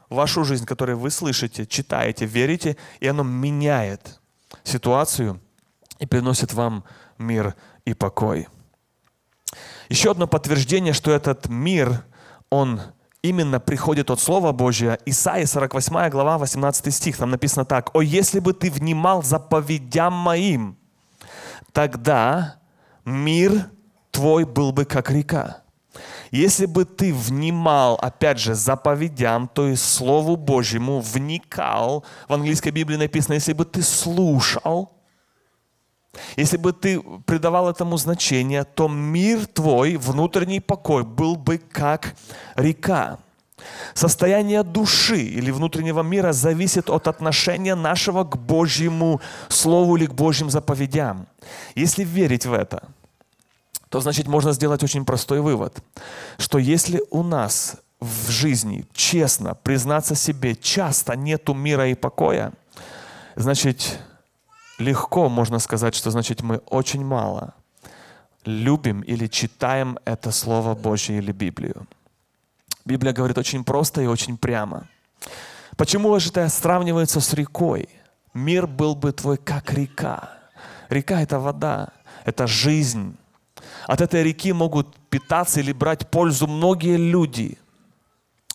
в 0.09 0.15
вашу 0.15 0.43
жизнь, 0.43 0.65
которое 0.65 0.95
вы 0.95 1.09
слышите, 1.11 1.65
читаете, 1.65 2.25
верите, 2.25 2.77
и 2.99 3.07
оно 3.07 3.23
меняет 3.23 4.19
ситуацию 4.63 5.39
и 5.99 6.05
приносит 6.05 6.53
вам 6.53 6.83
мир 7.17 7.55
и 7.85 7.93
покой. 7.93 8.47
Еще 9.89 10.11
одно 10.11 10.27
подтверждение, 10.27 10.93
что 10.93 11.11
этот 11.11 11.47
мир, 11.47 12.03
он 12.49 12.81
именно 13.23 13.59
приходит 13.59 14.11
от 14.11 14.19
Слова 14.19 14.51
Божия. 14.51 14.99
Исаия 15.05 15.47
48 15.47 16.09
глава 16.09 16.37
18 16.37 16.93
стих, 16.93 17.17
там 17.17 17.31
написано 17.31 17.65
так. 17.65 17.89
«О, 17.95 18.01
если 18.01 18.39
бы 18.39 18.53
ты 18.53 18.69
внимал 18.69 19.23
заповедям 19.23 20.13
моим, 20.13 20.77
тогда 21.71 22.57
мир 23.05 23.71
твой 24.11 24.45
был 24.45 24.71
бы 24.71 24.85
как 24.85 25.09
река». 25.09 25.61
Если 26.31 26.65
бы 26.65 26.83
ты 26.83 27.13
внимал, 27.13 27.93
опять 28.01 28.39
же, 28.39 28.55
заповедям, 28.55 29.47
то 29.47 29.67
есть 29.67 29.83
Слову 29.83 30.35
Божьему, 30.35 30.99
вникал, 30.99 32.03
в 32.27 32.33
английской 32.33 32.71
Библии 32.71 32.97
написано, 32.97 33.35
если 33.35 33.53
бы 33.53 33.65
ты 33.65 33.83
слушал, 33.83 34.91
если 36.35 36.57
бы 36.57 36.73
ты 36.73 37.01
придавал 37.25 37.69
этому 37.69 37.97
значение, 37.97 38.63
то 38.63 38.87
мир 38.87 39.45
твой, 39.47 39.97
внутренний 39.97 40.59
покой, 40.59 41.03
был 41.03 41.35
бы 41.35 41.57
как 41.57 42.15
река. 42.55 43.19
Состояние 43.93 44.63
души 44.63 45.21
или 45.21 45.51
внутреннего 45.51 46.01
мира 46.01 46.33
зависит 46.33 46.89
от 46.89 47.07
отношения 47.07 47.75
нашего 47.75 48.23
к 48.23 48.37
Божьему 48.37 49.21
Слову 49.47 49.95
или 49.95 50.05
к 50.05 50.13
Божьим 50.13 50.49
заповедям. 50.49 51.27
Если 51.75 52.03
верить 52.03 52.45
в 52.45 52.53
это, 52.53 52.89
то 53.89 54.01
значит 54.01 54.27
можно 54.27 54.53
сделать 54.53 54.83
очень 54.83 55.05
простой 55.05 55.39
вывод, 55.39 55.83
что 56.37 56.57
если 56.57 57.01
у 57.09 57.23
нас 57.23 57.77
в 57.99 58.29
жизни 58.29 58.85
честно 58.93 59.55
признаться 59.55 60.15
себе 60.15 60.55
часто 60.55 61.15
нету 61.15 61.53
мира 61.53 61.87
и 61.87 61.93
покоя, 61.93 62.51
значит 63.35 63.99
легко 64.83 65.29
можно 65.29 65.59
сказать, 65.59 65.95
что 65.95 66.11
значит 66.11 66.41
мы 66.41 66.57
очень 66.69 67.03
мало 67.03 67.53
любим 68.45 69.01
или 69.01 69.27
читаем 69.27 69.97
это 70.05 70.31
Слово 70.31 70.75
Божье 70.75 71.17
или 71.17 71.31
Библию. 71.31 71.87
Библия 72.85 73.13
говорит 73.13 73.37
очень 73.37 73.63
просто 73.63 74.01
и 74.01 74.07
очень 74.07 74.37
прямо. 74.37 74.87
Почему 75.77 76.19
же 76.19 76.29
это 76.29 76.49
сравнивается 76.49 77.21
с 77.21 77.33
рекой? 77.33 77.87
Мир 78.33 78.67
был 78.67 78.95
бы 78.95 79.11
твой 79.11 79.37
как 79.37 79.73
река. 79.73 80.29
Река— 80.89 81.21
это 81.21 81.39
вода, 81.39 81.89
это 82.25 82.45
жизнь. 82.47 83.15
От 83.87 84.01
этой 84.01 84.23
реки 84.23 84.53
могут 84.53 84.95
питаться 85.09 85.59
или 85.59 85.71
брать 85.71 86.09
пользу 86.09 86.47
многие 86.47 86.97
люди 86.97 87.57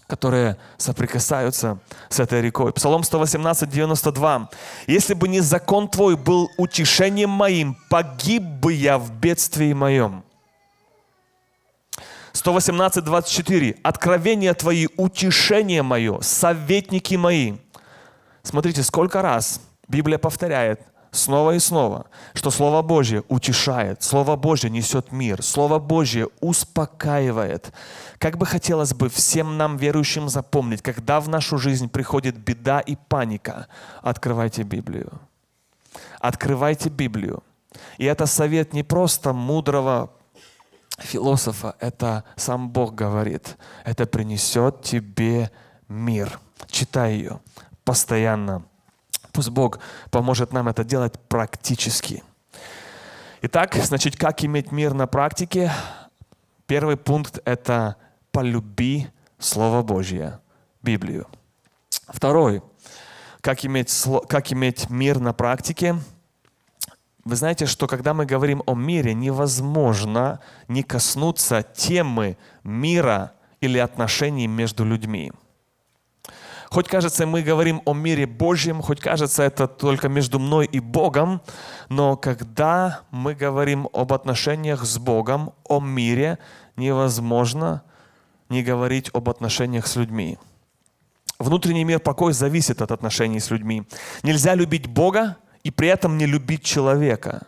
которые 0.08 0.56
соприкасаются 0.78 1.78
с 2.08 2.18
этой 2.18 2.40
рекой. 2.40 2.72
Псалом 2.72 3.04
118, 3.04 3.68
92. 3.68 4.48
«Если 4.86 5.14
бы 5.14 5.28
не 5.28 5.40
закон 5.40 5.86
Твой 5.86 6.16
был 6.16 6.50
утешением 6.56 7.30
моим, 7.30 7.76
погиб 7.90 8.42
бы 8.42 8.72
я 8.72 8.98
в 8.98 9.12
бедствии 9.12 9.72
моем». 9.74 10.24
118, 12.32 13.04
24. 13.04 13.76
«Откровения 13.82 14.54
Твои, 14.54 14.88
утешение 14.96 15.82
мое, 15.82 16.20
советники 16.22 17.14
мои». 17.14 17.58
Смотрите, 18.42 18.82
сколько 18.82 19.20
раз 19.20 19.60
Библия 19.88 20.16
повторяет 20.16 20.80
снова 21.10 21.54
и 21.54 21.58
снова, 21.58 22.06
что 22.34 22.50
Слово 22.50 22.82
Божье 22.82 23.22
утешает, 23.28 24.02
Слово 24.02 24.36
Божье 24.36 24.70
несет 24.70 25.12
мир, 25.12 25.42
Слово 25.42 25.78
Божье 25.78 26.28
успокаивает. 26.40 27.72
Как 28.18 28.36
бы 28.36 28.46
хотелось 28.46 28.94
бы 28.94 29.08
всем 29.08 29.56
нам, 29.56 29.76
верующим, 29.76 30.28
запомнить, 30.28 30.82
когда 30.82 31.20
в 31.20 31.28
нашу 31.28 31.58
жизнь 31.58 31.88
приходит 31.88 32.36
беда 32.36 32.80
и 32.80 32.96
паника, 32.96 33.66
открывайте 34.02 34.62
Библию. 34.62 35.20
Открывайте 36.20 36.88
Библию. 36.88 37.42
И 37.98 38.04
это 38.04 38.26
совет 38.26 38.72
не 38.72 38.82
просто 38.82 39.32
мудрого 39.32 40.10
философа, 40.98 41.76
это 41.80 42.24
сам 42.36 42.70
Бог 42.70 42.94
говорит. 42.94 43.56
Это 43.84 44.06
принесет 44.06 44.82
тебе 44.82 45.50
мир. 45.88 46.40
Читай 46.68 47.14
ее 47.14 47.40
постоянно. 47.84 48.64
Пусть 49.38 49.50
Бог 49.50 49.78
поможет 50.10 50.52
нам 50.52 50.66
это 50.66 50.82
делать 50.82 51.12
практически. 51.28 52.24
Итак, 53.42 53.76
значит, 53.76 54.16
как 54.16 54.44
иметь 54.44 54.72
мир 54.72 54.94
на 54.94 55.06
практике? 55.06 55.70
Первый 56.66 56.96
пункт– 56.96 57.38
это 57.44 57.94
полюби 58.32 59.06
Слово 59.38 59.82
Божье, 59.82 60.40
Библию. 60.82 61.28
Второй– 62.08 62.64
как 63.40 63.64
иметь, 63.64 64.04
как 64.28 64.52
иметь 64.52 64.90
мир 64.90 65.20
на 65.20 65.32
практике– 65.32 65.94
вы 67.24 67.36
знаете, 67.36 67.66
что 67.66 67.86
когда 67.86 68.14
мы 68.14 68.26
говорим 68.26 68.64
о 68.66 68.74
мире, 68.74 69.14
невозможно 69.14 70.40
не 70.66 70.82
коснуться 70.82 71.62
темы 71.62 72.36
мира 72.64 73.34
или 73.60 73.78
отношений 73.78 74.48
между 74.48 74.84
людьми. 74.84 75.30
Хоть 76.70 76.88
кажется, 76.88 77.26
мы 77.26 77.42
говорим 77.42 77.80
о 77.86 77.94
мире 77.94 78.26
Божьем, 78.26 78.82
хоть 78.82 79.00
кажется, 79.00 79.42
это 79.42 79.66
только 79.66 80.08
между 80.08 80.38
мной 80.38 80.66
и 80.66 80.80
Богом, 80.80 81.40
но 81.88 82.16
когда 82.16 83.00
мы 83.10 83.34
говорим 83.34 83.88
об 83.92 84.12
отношениях 84.12 84.84
с 84.84 84.98
Богом, 84.98 85.54
о 85.64 85.80
мире, 85.80 86.38
невозможно 86.76 87.82
не 88.50 88.62
говорить 88.62 89.10
об 89.14 89.30
отношениях 89.30 89.86
с 89.86 89.96
людьми. 89.96 90.38
Внутренний 91.38 91.84
мир 91.84 92.00
покой 92.00 92.32
зависит 92.32 92.82
от 92.82 92.90
отношений 92.90 93.40
с 93.40 93.50
людьми. 93.50 93.84
Нельзя 94.22 94.54
любить 94.54 94.86
Бога, 94.86 95.36
и 95.62 95.70
при 95.70 95.88
этом 95.88 96.18
не 96.18 96.26
любить 96.26 96.64
человека. 96.64 97.46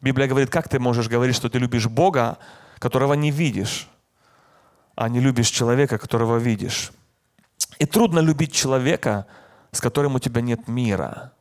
Библия 0.00 0.28
говорит, 0.28 0.50
как 0.50 0.68
ты 0.68 0.78
можешь 0.78 1.08
говорить, 1.08 1.36
что 1.36 1.48
ты 1.48 1.58
любишь 1.58 1.86
Бога, 1.86 2.38
которого 2.78 3.14
не 3.14 3.30
видишь, 3.30 3.88
а 4.94 5.08
не 5.08 5.20
любишь 5.20 5.48
человека, 5.48 5.98
которого 5.98 6.38
видишь. 6.38 6.92
И 7.78 7.86
трудно 7.86 8.20
любить 8.20 8.52
человека, 8.52 9.26
с 9.72 9.80
которым 9.80 10.14
у 10.14 10.18
тебя 10.18 10.40
нет 10.40 10.68
мира. 10.68 11.32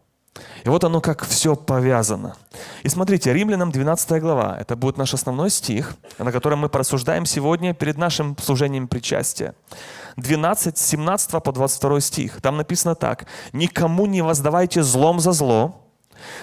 И 0.64 0.70
вот 0.70 0.84
оно 0.84 1.02
как 1.02 1.26
все 1.26 1.56
повязано. 1.56 2.36
И 2.84 2.90
смотрите, 2.90 3.34
Римлянам 3.34 3.72
12 3.72 4.22
глава, 4.22 4.58
это 4.60 4.76
будет 4.76 4.98
наш 4.98 5.14
основной 5.14 5.50
стих, 5.50 5.96
на 6.18 6.32
котором 6.32 6.60
мы 6.60 6.70
просуждаем 6.70 7.26
сегодня 7.26 7.74
перед 7.74 7.98
нашим 7.98 8.38
служением 8.38 8.88
причастия. 8.88 9.54
12, 10.18 10.78
17 10.78 11.44
по 11.44 11.52
22 11.52 12.00
стих. 12.02 12.42
Там 12.42 12.58
написано 12.58 12.96
так. 12.96 13.26
«Никому 13.54 14.06
не 14.06 14.22
воздавайте 14.22 14.84
злом 14.84 15.20
за 15.20 15.32
зло, 15.32 15.86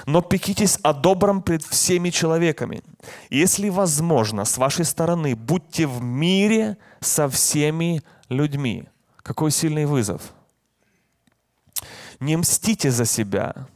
но 0.06 0.22
пекитесь 0.22 0.78
о 0.82 0.94
добром 0.94 1.42
пред 1.42 1.62
всеми 1.62 2.10
человеками. 2.10 2.82
Если 3.30 3.68
возможно, 3.68 4.44
с 4.44 4.56
вашей 4.58 4.84
стороны, 4.84 5.36
будьте 5.36 5.86
в 5.86 6.02
мире 6.02 6.76
со 7.00 7.28
всеми 7.28 8.02
людьми». 8.28 8.88
Какой 9.26 9.50
сильный 9.50 9.86
вызов. 9.86 10.22
Не 12.20 12.36
мстите 12.36 12.92
за 12.92 13.04
себя, 13.04 13.66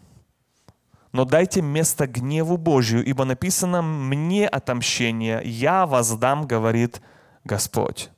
но 1.11 1.25
дайте 1.25 1.61
место 1.61 2.07
гневу 2.07 2.57
Божию, 2.57 3.05
ибо 3.05 3.25
написано 3.25 3.83
«мне 3.83 4.47
отомщение, 4.47 5.43
я 5.45 5.87
воздам», 5.87 6.47
говорит 6.47 7.03
Господь. 7.43 8.11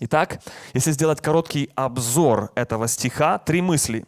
Итак, 0.00 0.42
если 0.74 0.92
сделать 0.92 1.22
короткий 1.22 1.70
обзор 1.76 2.52
этого 2.56 2.88
стиха, 2.88 3.38
три 3.38 3.62
мысли. 3.62 4.04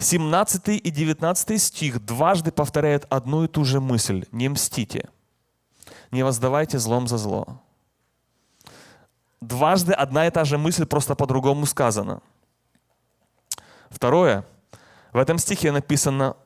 17 0.00 0.70
и 0.70 0.90
19 0.90 1.62
стих 1.62 2.04
дважды 2.04 2.50
повторяют 2.50 3.06
одну 3.10 3.44
и 3.44 3.46
ту 3.46 3.64
же 3.64 3.80
мысль. 3.80 4.24
Не 4.32 4.48
мстите. 4.48 5.08
Не 6.10 6.24
воздавайте 6.24 6.80
злом 6.80 7.06
за 7.06 7.16
зло. 7.16 7.62
Дважды 9.42 9.92
одна 9.92 10.26
и 10.26 10.30
та 10.30 10.44
же 10.44 10.56
мысль 10.56 10.86
просто 10.86 11.14
по-другому 11.14 11.66
сказана. 11.66 12.20
Второе. 13.90 14.44
В 15.12 15.18
этом 15.18 15.38
стихе 15.38 15.72
написано, 15.72 16.36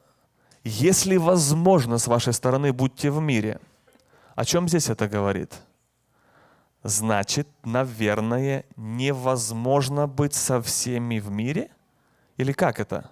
если 0.64 1.16
возможно 1.16 1.98
с 1.98 2.09
вашей 2.09 2.32
стороны, 2.32 2.72
будьте 2.72 3.11
в 3.11 3.20
мире. 3.20 3.61
О 4.35 4.44
чем 4.44 4.68
здесь 4.68 4.90
это 4.90 5.06
говорит? 5.06 5.54
значит, 6.88 7.48
наверное, 7.64 8.64
невозможно 8.76 10.06
быть 10.06 10.35
со 10.35 10.61
всеми 10.62 11.18
в 11.18 11.30
мире? 11.30 11.70
Или 12.37 12.52
как 12.52 12.80
это 12.80 13.11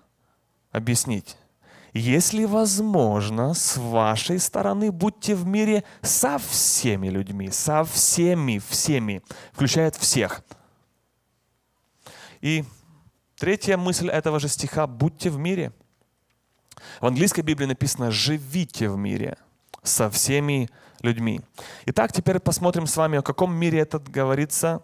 объяснить? 0.71 1.37
Если 1.95 2.45
возможно, 2.45 3.55
с 3.55 3.77
вашей 3.77 4.41
стороны 4.41 4.91
будьте 4.91 5.37
в 5.37 5.47
мире 5.47 5.85
со 6.03 6.39
всеми 6.39 7.07
людьми, 7.07 7.51
со 7.53 7.85
всеми, 7.85 8.61
всеми, 8.69 9.23
включает 9.53 9.95
всех. 9.95 10.43
И 12.41 12.65
третья 13.37 13.77
мысль 13.77 14.09
этого 14.09 14.41
же 14.41 14.49
стиха– 14.49 14.87
будьте 14.89 15.31
в 15.31 15.39
мире. 15.39 15.73
В 17.01 17.07
английской 17.07 17.43
Библии 17.43 17.67
написано 17.67 18.11
«живите 18.11 18.89
в 18.89 18.97
мире 18.97 19.39
со 19.85 20.11
всеми 20.11 20.69
людьми. 21.01 21.43
Итак, 21.87 22.13
теперь 22.13 22.41
посмотрим 22.41 22.89
с 22.89 22.97
вами, 22.97 23.19
о 23.19 23.23
каком 23.23 23.55
мире 23.55 23.79
это 23.79 24.01
говорится. 24.01 24.83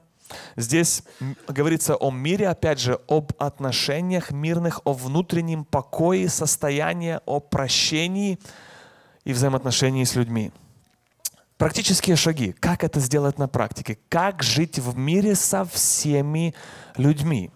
Здесь 0.56 1.02
говорится 1.48 1.96
о 1.96 2.10
мире, 2.10 2.48
опять 2.48 2.80
же, 2.80 3.00
об 3.08 3.32
отношениях 3.38 4.30
мирных, 4.30 4.80
о 4.84 4.92
внутреннем 4.92 5.64
покое, 5.64 6.28
состоянии, 6.28 7.20
о 7.26 7.40
прощении 7.40 8.38
и 9.24 9.32
взаимоотношении 9.32 10.04
с 10.04 10.14
людьми. 10.14 10.52
Практические 11.56 12.16
шаги. 12.16 12.52
Как 12.52 12.84
это 12.84 13.00
сделать 13.00 13.38
на 13.38 13.46
практике? 13.46 13.98
Как 14.08 14.42
жить 14.42 14.78
в 14.78 14.96
мире 14.96 15.34
со 15.34 15.64
всеми 15.64 16.54
людьми? 16.96 17.50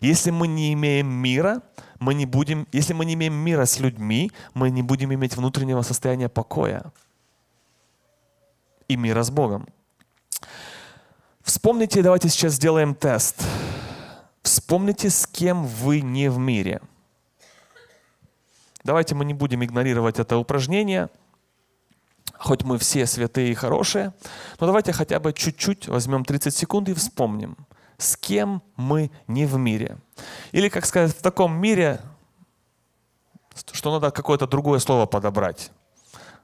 Если 0.00 0.30
мы 0.30 0.48
не 0.48 0.72
имеем 0.72 1.08
мира, 1.08 1.62
мы 2.00 2.14
не 2.14 2.26
будем, 2.26 2.66
если 2.72 2.94
мы 2.94 3.04
не 3.04 3.14
имеем 3.14 3.34
мира 3.34 3.64
с 3.64 3.78
людьми, 3.78 4.32
мы 4.54 4.70
не 4.70 4.82
будем 4.82 5.14
иметь 5.14 5.36
внутреннего 5.36 5.82
состояния 5.82 6.28
покоя 6.28 6.92
и 8.88 8.96
мира 8.96 9.22
с 9.22 9.30
Богом. 9.30 9.68
Вспомните, 11.68 12.02
давайте 12.02 12.30
сейчас 12.30 12.54
сделаем 12.54 12.94
тест. 12.94 13.44
Вспомните, 14.40 15.10
с 15.10 15.26
кем 15.26 15.66
вы 15.66 16.00
не 16.00 16.30
в 16.30 16.38
мире. 16.38 16.80
Давайте 18.84 19.14
мы 19.14 19.26
не 19.26 19.34
будем 19.34 19.62
игнорировать 19.62 20.18
это 20.18 20.38
упражнение, 20.38 21.10
хоть 22.38 22.62
мы 22.62 22.78
все 22.78 23.04
святые 23.04 23.50
и 23.50 23.54
хорошие, 23.54 24.14
но 24.58 24.66
давайте 24.66 24.94
хотя 24.94 25.20
бы 25.20 25.34
чуть-чуть 25.34 25.88
возьмем 25.88 26.24
30 26.24 26.54
секунд 26.54 26.88
и 26.88 26.94
вспомним, 26.94 27.54
с 27.98 28.16
кем 28.16 28.62
мы 28.76 29.10
не 29.26 29.44
в 29.44 29.58
мире. 29.58 29.98
Или, 30.52 30.70
как 30.70 30.86
сказать, 30.86 31.14
в 31.14 31.20
таком 31.20 31.60
мире, 31.60 32.00
что 33.72 33.92
надо 33.92 34.10
какое-то 34.10 34.46
другое 34.46 34.78
слово 34.78 35.04
подобрать 35.04 35.70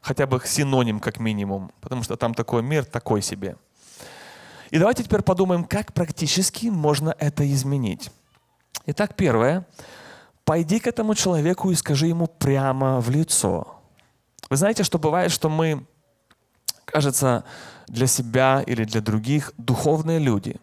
хотя 0.05 0.27
бы 0.27 0.39
синоним 0.45 1.01
как 1.01 1.19
минимум, 1.19 1.73
потому 1.81 2.03
что 2.03 2.17
там 2.17 2.35
такой 2.35 2.63
мир 2.63 2.85
такой 2.85 3.23
себе. 3.23 3.57
И 4.75 4.79
давайте 4.81 5.05
теперь 5.05 5.23
подумаем, 5.23 5.63
как 5.63 5.93
практически 5.93 6.67
можно 6.67 7.15
это 7.21 7.49
изменить. 7.53 8.11
Итак, 8.87 9.15
первое. 9.15 9.69
Пойди 10.45 10.81
к 10.81 10.89
этому 10.89 11.15
человеку 11.15 11.71
и 11.71 11.77
скажи 11.77 12.09
ему 12.09 12.27
прямо 12.27 13.01
в 13.01 13.09
лицо. 13.09 13.69
Вы 14.51 14.57
знаете, 14.57 14.83
что 14.83 14.99
бывает, 14.99 15.31
что 15.31 15.49
мы, 15.49 15.87
кажется, 16.87 17.45
для 17.87 18.09
себя 18.09 18.65
или 18.67 18.83
для 18.83 19.01
других 19.01 19.53
духовные 19.59 20.19
люди. 20.19 20.57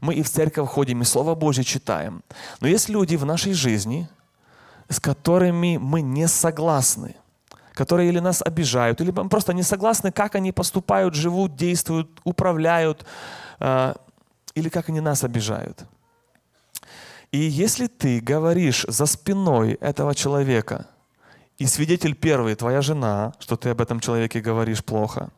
Мы 0.00 0.14
и 0.14 0.22
в 0.24 0.28
церковь 0.28 0.68
ходим, 0.68 1.02
и 1.02 1.04
Слово 1.04 1.36
Божье 1.36 1.62
читаем. 1.62 2.24
Но 2.60 2.66
есть 2.66 2.88
люди 2.88 3.14
в 3.14 3.24
нашей 3.24 3.52
жизни, 3.52 4.08
с 4.88 4.98
которыми 4.98 5.76
мы 5.76 6.00
не 6.02 6.26
согласны 6.26 7.14
которые 7.74 8.10
или 8.10 8.18
нас 8.18 8.42
обижают, 8.42 9.00
или 9.00 9.10
просто 9.10 9.54
не 9.54 9.62
согласны, 9.62 10.12
как 10.12 10.34
они 10.34 10.52
поступают, 10.52 11.14
живут, 11.14 11.56
действуют, 11.56 12.20
управляют, 12.22 13.06
или 14.54 14.68
как 14.68 14.88
они 14.88 15.00
нас 15.00 15.24
обижают. 15.24 15.84
И 17.30 17.38
если 17.38 17.86
ты 17.86 18.20
говоришь 18.20 18.84
за 18.88 19.06
спиной 19.06 19.78
этого 19.80 20.14
человека, 20.14 20.86
и 21.58 21.66
свидетель 21.66 22.14
первый, 22.14 22.54
твоя 22.54 22.82
жена, 22.82 23.32
что 23.38 23.56
ты 23.56 23.70
об 23.70 23.80
этом 23.80 24.00
человеке 24.00 24.40
говоришь 24.40 24.84
плохо, 24.84 25.30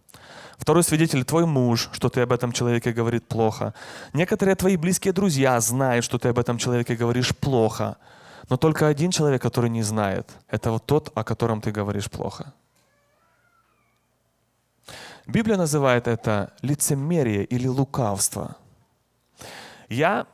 Второй 0.59 0.83
свидетель– 0.85 1.25
твой 1.27 1.47
муж, 1.47 1.91
что 1.93 2.09
ты 2.09 2.21
об 2.21 2.33
этом 2.33 2.53
человеке 2.53 2.93
говорит 2.93 3.27
плохо. 3.27 3.75
Некоторые 4.13 4.55
твои 4.55 4.77
близкие 4.77 5.13
друзья 5.13 5.61
знают, 5.61 6.05
что 6.05 6.19
ты 6.19 6.29
об 6.29 6.39
этом 6.39 6.59
человеке 6.59 6.95
говоришь 6.95 7.35
плохо. 7.35 7.97
Но 8.49 8.57
только 8.57 8.87
один 8.87 9.11
человек, 9.11 9.43
который 9.43 9.69
не 9.69 9.83
знает, 9.83 10.31
это 10.49 10.71
вот 10.71 10.87
тот, 10.87 11.11
о 11.15 11.25
котором 11.25 11.61
ты 11.61 11.73
говоришь 11.73 12.11
плохо. 12.11 12.53
Библия 15.27 15.57
называет 15.57 16.07
это 16.07 16.53
лицемерие 16.61 17.45
или 17.45 17.67
лукавство. 17.67 18.57
Я 19.89 20.27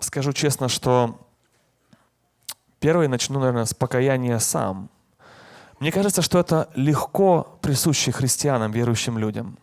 скажу 0.00 0.32
честно, 0.32 0.68
что 0.68 1.28
первый 2.80 3.06
начну, 3.06 3.38
наверное, 3.38 3.66
с 3.66 3.74
покаяния 3.74 4.38
сам. 4.38 4.90
Мне 5.78 5.92
кажется, 5.92 6.22
что 6.22 6.40
это 6.40 6.68
легко 6.74 7.58
присуще 7.62 8.10
христианам, 8.10 8.72
верующим 8.72 9.16
людям. 9.16 9.58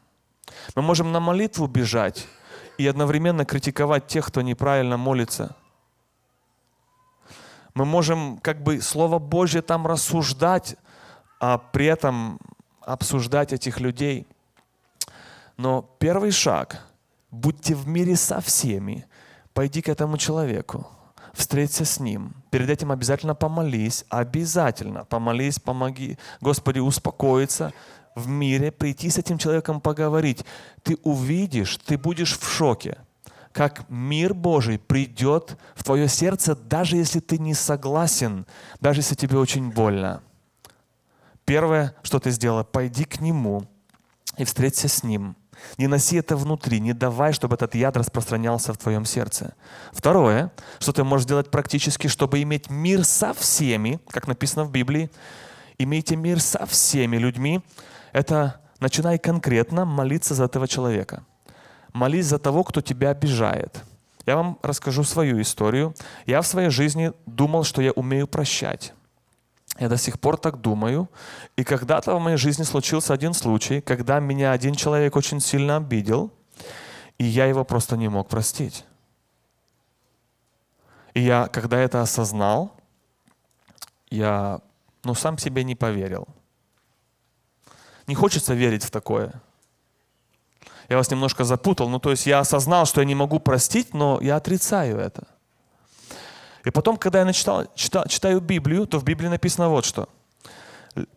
Мы 0.76 0.82
можем 0.82 1.12
на 1.12 1.20
молитву 1.20 1.68
бежать 1.68 2.28
и 2.78 2.88
одновременно 2.88 3.44
критиковать 3.44 4.08
тех, 4.08 4.28
кто 4.28 4.42
неправильно 4.42 4.96
молится. 4.96 5.58
Мы 7.74 7.84
можем 7.84 8.38
как 8.38 8.63
бы 8.63 8.82
Слово 8.82 9.20
Божье 9.20 9.62
там 9.62 9.86
рассуждать, 9.86 10.78
а 11.39 11.58
при 11.58 11.86
этом 11.86 12.39
обсуждать 12.82 13.52
этих 13.52 13.82
людей– 13.82 14.26
но 15.60 15.82
первый 16.00 16.32
шаг– 16.32 16.82
будьте 17.32 17.76
в 17.76 17.86
мире 17.86 18.15
со 18.15 18.39
всеми. 18.39 19.06
Пойди 19.54 19.82
к 19.82 19.89
этому 19.89 20.17
человеку, 20.17 20.88
встреться 21.34 21.84
с 21.84 22.00
ним. 22.00 22.34
Перед 22.50 22.69
этим 22.69 22.93
обязательно 22.93 23.36
помолись, 23.36 24.06
обязательно 24.08 25.04
помолись, 25.04 25.60
помоги. 25.60 26.17
Господи, 26.39 26.80
успокоиться 26.80 27.74
в 28.15 28.30
мире, 28.30 28.72
прийти 28.72 29.10
с 29.10 29.17
этим 29.17 29.38
человеком 29.38 29.82
поговорить. 29.82 30.45
Ты 30.82 30.98
увидишь, 31.04 31.76
ты 31.86 31.98
будешь 31.98 32.39
в 32.39 32.50
шоке, 32.50 32.98
как 33.52 33.84
мир 33.89 34.34
Божий 34.34 34.80
придет 34.80 35.58
в 35.76 35.84
твое 35.84 36.08
сердце, 36.08 36.56
даже 36.56 36.95
если 36.95 37.19
ты 37.19 37.38
не 37.38 37.54
согласен, 37.54 38.45
даже 38.80 39.02
если 39.02 39.15
тебе 39.15 39.38
очень 39.38 39.72
больно. 39.72 40.22
Первое, 41.43 41.95
что 42.02 42.19
ты 42.19 42.32
сделал, 42.32 42.63
пойди 42.63 43.04
к 43.04 43.19
нему 43.19 43.65
и 44.38 44.45
встреться 44.45 44.88
с 44.88 45.04
ним. 45.04 45.36
Не 45.78 45.88
носи 45.88 46.17
это 46.17 46.36
внутри, 46.36 46.80
не 46.80 46.93
давай, 46.93 47.34
чтобы 47.34 47.56
этот 47.56 47.76
яд 47.76 47.98
распространялся 47.98 48.74
в 48.74 48.78
твоем 48.78 49.06
сердце. 49.06 49.54
Второе, 49.91 50.52
что 50.80 50.91
ты 50.91 51.04
можешь 51.04 51.26
сделать 51.26 51.52
практически, 51.52 52.08
чтобы 52.08 52.41
иметь 52.41 52.69
мир 52.69 53.04
со 53.06 53.34
всеми, 53.34 54.00
как 54.10 54.28
написано 54.28 54.65
в 54.65 54.72
Библии, 54.72 55.10
имейте 55.78 56.15
мир 56.15 56.39
со 56.39 56.65
всеми 56.65 57.17
людьми, 57.17 57.62
это 58.12 58.60
начинай 58.80 59.17
конкретно 59.17 59.86
молиться 59.86 60.34
за 60.34 60.45
этого 60.45 60.67
человека. 60.67 61.24
Молись 61.93 62.26
за 62.26 62.39
того, 62.39 62.63
кто 62.63 62.82
тебя 62.82 63.12
обижает. 63.12 63.84
Я 64.26 64.36
вам 64.36 64.60
расскажу 64.62 65.04
свою 65.04 65.41
историю. 65.41 65.95
Я 66.26 66.41
в 66.41 66.48
своей 66.48 66.69
жизни 66.69 67.13
думал, 67.26 67.63
что 67.63 67.82
я 67.82 67.91
умею 67.91 68.28
прощать. 68.28 68.93
Я 69.80 69.88
до 69.88 69.98
сих 69.98 70.20
пор 70.20 70.38
так 70.38 70.60
думаю. 70.60 71.10
И 71.56 71.63
когда-то 71.63 72.15
в 72.15 72.20
моей 72.20 72.38
жизни 72.38 72.63
случился 72.63 73.13
один 73.13 73.34
случай, 73.34 73.80
когда 73.80 74.20
меня 74.20 74.52
один 74.52 74.76
человек 74.76 75.15
очень 75.15 75.39
сильно 75.39 75.78
обидел, 75.78 76.32
и 77.18 77.24
я 77.24 77.46
его 77.46 77.63
просто 77.63 77.96
не 77.96 78.10
мог 78.10 78.28
простить. 78.28 78.86
И 81.13 81.22
я, 81.22 81.48
когда 81.48 81.80
это 81.80 82.02
осознал, 82.02 82.76
я 84.10 84.60
ну, 85.04 85.13
сам 85.15 85.38
себе 85.38 85.63
не 85.63 85.76
поверил. 85.76 86.28
Не 88.06 88.15
хочется 88.15 88.54
верить 88.54 88.84
в 88.84 88.92
такое. 88.92 89.42
Я 90.89 90.98
вас 90.98 91.10
немножко 91.10 91.46
запутал. 91.46 91.88
Ну, 91.88 92.00
то 92.00 92.12
есть 92.12 92.26
я 92.26 92.39
осознал, 92.39 92.86
что 92.86 93.00
я 93.02 93.08
не 93.08 93.15
могу 93.15 93.39
простить, 93.39 93.94
но 93.94 94.20
я 94.22 94.36
отрицаю 94.36 94.98
это. 94.98 95.28
И 96.69 96.71
потом, 96.71 96.97
когда 96.97 97.19
я 97.19 97.25
начитал, 97.25 97.65
читал, 97.73 98.05
читаю 98.08 98.39
Библию, 98.41 98.86
то 98.86 98.99
в 98.99 99.03
Библии 99.03 99.27
написано 99.27 99.69
вот 99.69 99.86
что. 99.86 100.08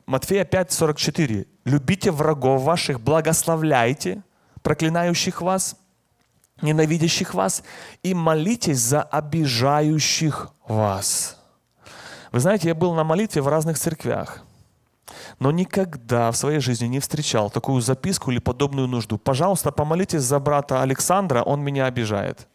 Матфея 0.07 0.47
5:44. 0.47 1.47
«Любите 1.67 2.11
врагов 2.11 2.63
ваших, 2.63 3.03
благословляйте 3.03 4.23
проклинающих 4.63 5.43
вас, 5.43 5.77
ненавидящих 6.63 7.35
вас, 7.35 7.65
и 8.03 8.15
молитесь 8.15 8.79
за 8.79 9.03
обижающих 9.03 10.49
вас». 10.67 11.37
Вы 12.33 12.41
знаете, 12.41 12.69
я 12.69 12.75
был 12.75 12.95
на 12.95 13.05
молитве 13.05 13.43
в 13.43 13.49
разных 13.49 13.79
церквях, 13.79 14.43
но 15.39 15.51
никогда 15.51 16.31
в 16.31 16.37
своей 16.39 16.61
жизни 16.61 16.87
не 16.87 16.99
встречал 16.99 17.51
такую 17.51 17.83
записку 17.83 18.31
или 18.31 18.39
подобную 18.39 18.89
нужду. 18.89 19.19
Пожалуйста, 19.19 19.71
помолитесь 19.71 20.23
за 20.23 20.39
брата 20.41 20.81
Александра, 20.81 21.43
он 21.43 21.61
меня 21.61 21.85
обижает. 21.85 22.49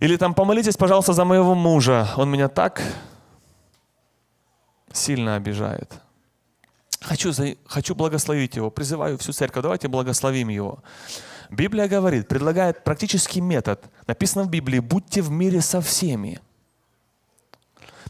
Или 0.00 0.16
там 0.16 0.34
помолитесь, 0.34 0.76
пожалуйста, 0.76 1.12
за 1.12 1.24
моего 1.24 1.54
мужа. 1.54 2.08
Он 2.16 2.30
меня 2.30 2.48
так 2.48 2.82
сильно 4.92 5.36
обижает. 5.36 5.92
Хочу, 7.00 7.32
хочу 7.66 7.94
благословить 7.94 8.56
его. 8.56 8.70
Призываю 8.70 9.16
всю 9.18 9.32
церковь, 9.32 9.62
давайте 9.62 9.88
благословим 9.88 10.48
его. 10.48 10.78
Библия 11.50 11.88
говорит, 11.88 12.28
предлагает 12.28 12.84
практический 12.84 13.40
метод. 13.40 13.84
Написано 14.06 14.44
в 14.44 14.50
Библии, 14.50 14.80
будьте 14.80 15.22
в 15.22 15.30
мире 15.30 15.60
со 15.60 15.80
всеми. 15.80 16.40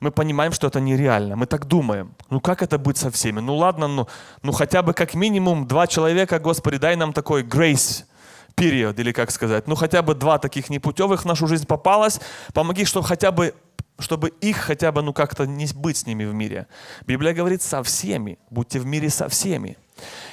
Мы 0.01 0.11
понимаем, 0.11 0.53
что 0.53 0.67
это 0.67 0.81
нереально. 0.81 1.37
Мы 1.37 1.47
так 1.47 1.67
думаем. 1.67 2.15
Ну 2.31 2.41
как 2.41 2.63
это 2.63 2.79
быть 2.79 2.97
со 2.97 3.11
всеми? 3.11 3.41
Ну 3.41 3.57
ладно, 3.57 3.87
ну, 3.89 4.09
ну 4.43 4.53
хотя 4.53 4.83
бы 4.83 4.93
как 4.93 5.15
минимум 5.15 5.67
два 5.67 5.87
человека, 5.87 6.39
Господи, 6.39 6.79
дай 6.79 6.97
нам 6.97 7.13
такой 7.13 7.43
грейс 7.43 8.07
период, 8.57 8.99
или 8.99 9.13
как 9.13 9.31
сказать, 9.31 9.69
ну 9.69 9.77
хотя 9.77 10.03
бы 10.03 10.15
два 10.15 10.39
таких 10.39 10.71
непутевых 10.71 11.23
в 11.23 11.25
нашу 11.27 11.47
жизнь 11.47 11.67
попалось, 11.67 12.21
помоги, 12.53 12.85
чтобы 12.85 13.07
хотя 13.07 13.31
бы 13.31 13.55
чтобы 13.99 14.29
их 14.29 14.57
хотя 14.59 14.93
бы, 14.93 15.01
ну 15.03 15.15
как-то 15.15 15.47
не 15.47 15.67
быть 15.75 15.97
с 15.97 16.07
ними 16.07 16.27
в 16.27 16.35
мире. 16.35 16.67
Библия 17.07 17.33
говорит 17.33 17.63
со 17.63 17.83
всеми, 17.83 18.39
будьте 18.51 18.79
в 18.79 18.85
мире 18.85 19.09
со 19.09 19.29
всеми. 19.29 19.79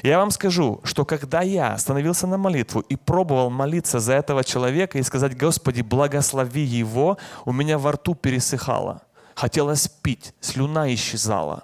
Я 0.01 0.17
вам 0.17 0.31
скажу, 0.31 0.81
что 0.83 1.05
когда 1.05 1.41
я 1.41 1.77
становился 1.77 2.27
на 2.27 2.38
молитву 2.38 2.81
и 2.81 2.97
пробовал 2.97 3.49
молиться 3.49 3.99
за 3.99 4.15
этого 4.15 4.43
человека 4.43 4.97
и 4.97 5.03
сказать, 5.03 5.38
Господи, 5.38 5.81
благослови 5.81 6.62
его, 6.62 7.17
у 7.45 7.53
меня 7.53 7.77
во 7.77 7.93
рту 7.93 8.15
пересыхало. 8.15 9.03
Хотелось 9.33 9.88
пить, 9.88 10.33
слюна 10.41 10.93
исчезала 10.93 11.63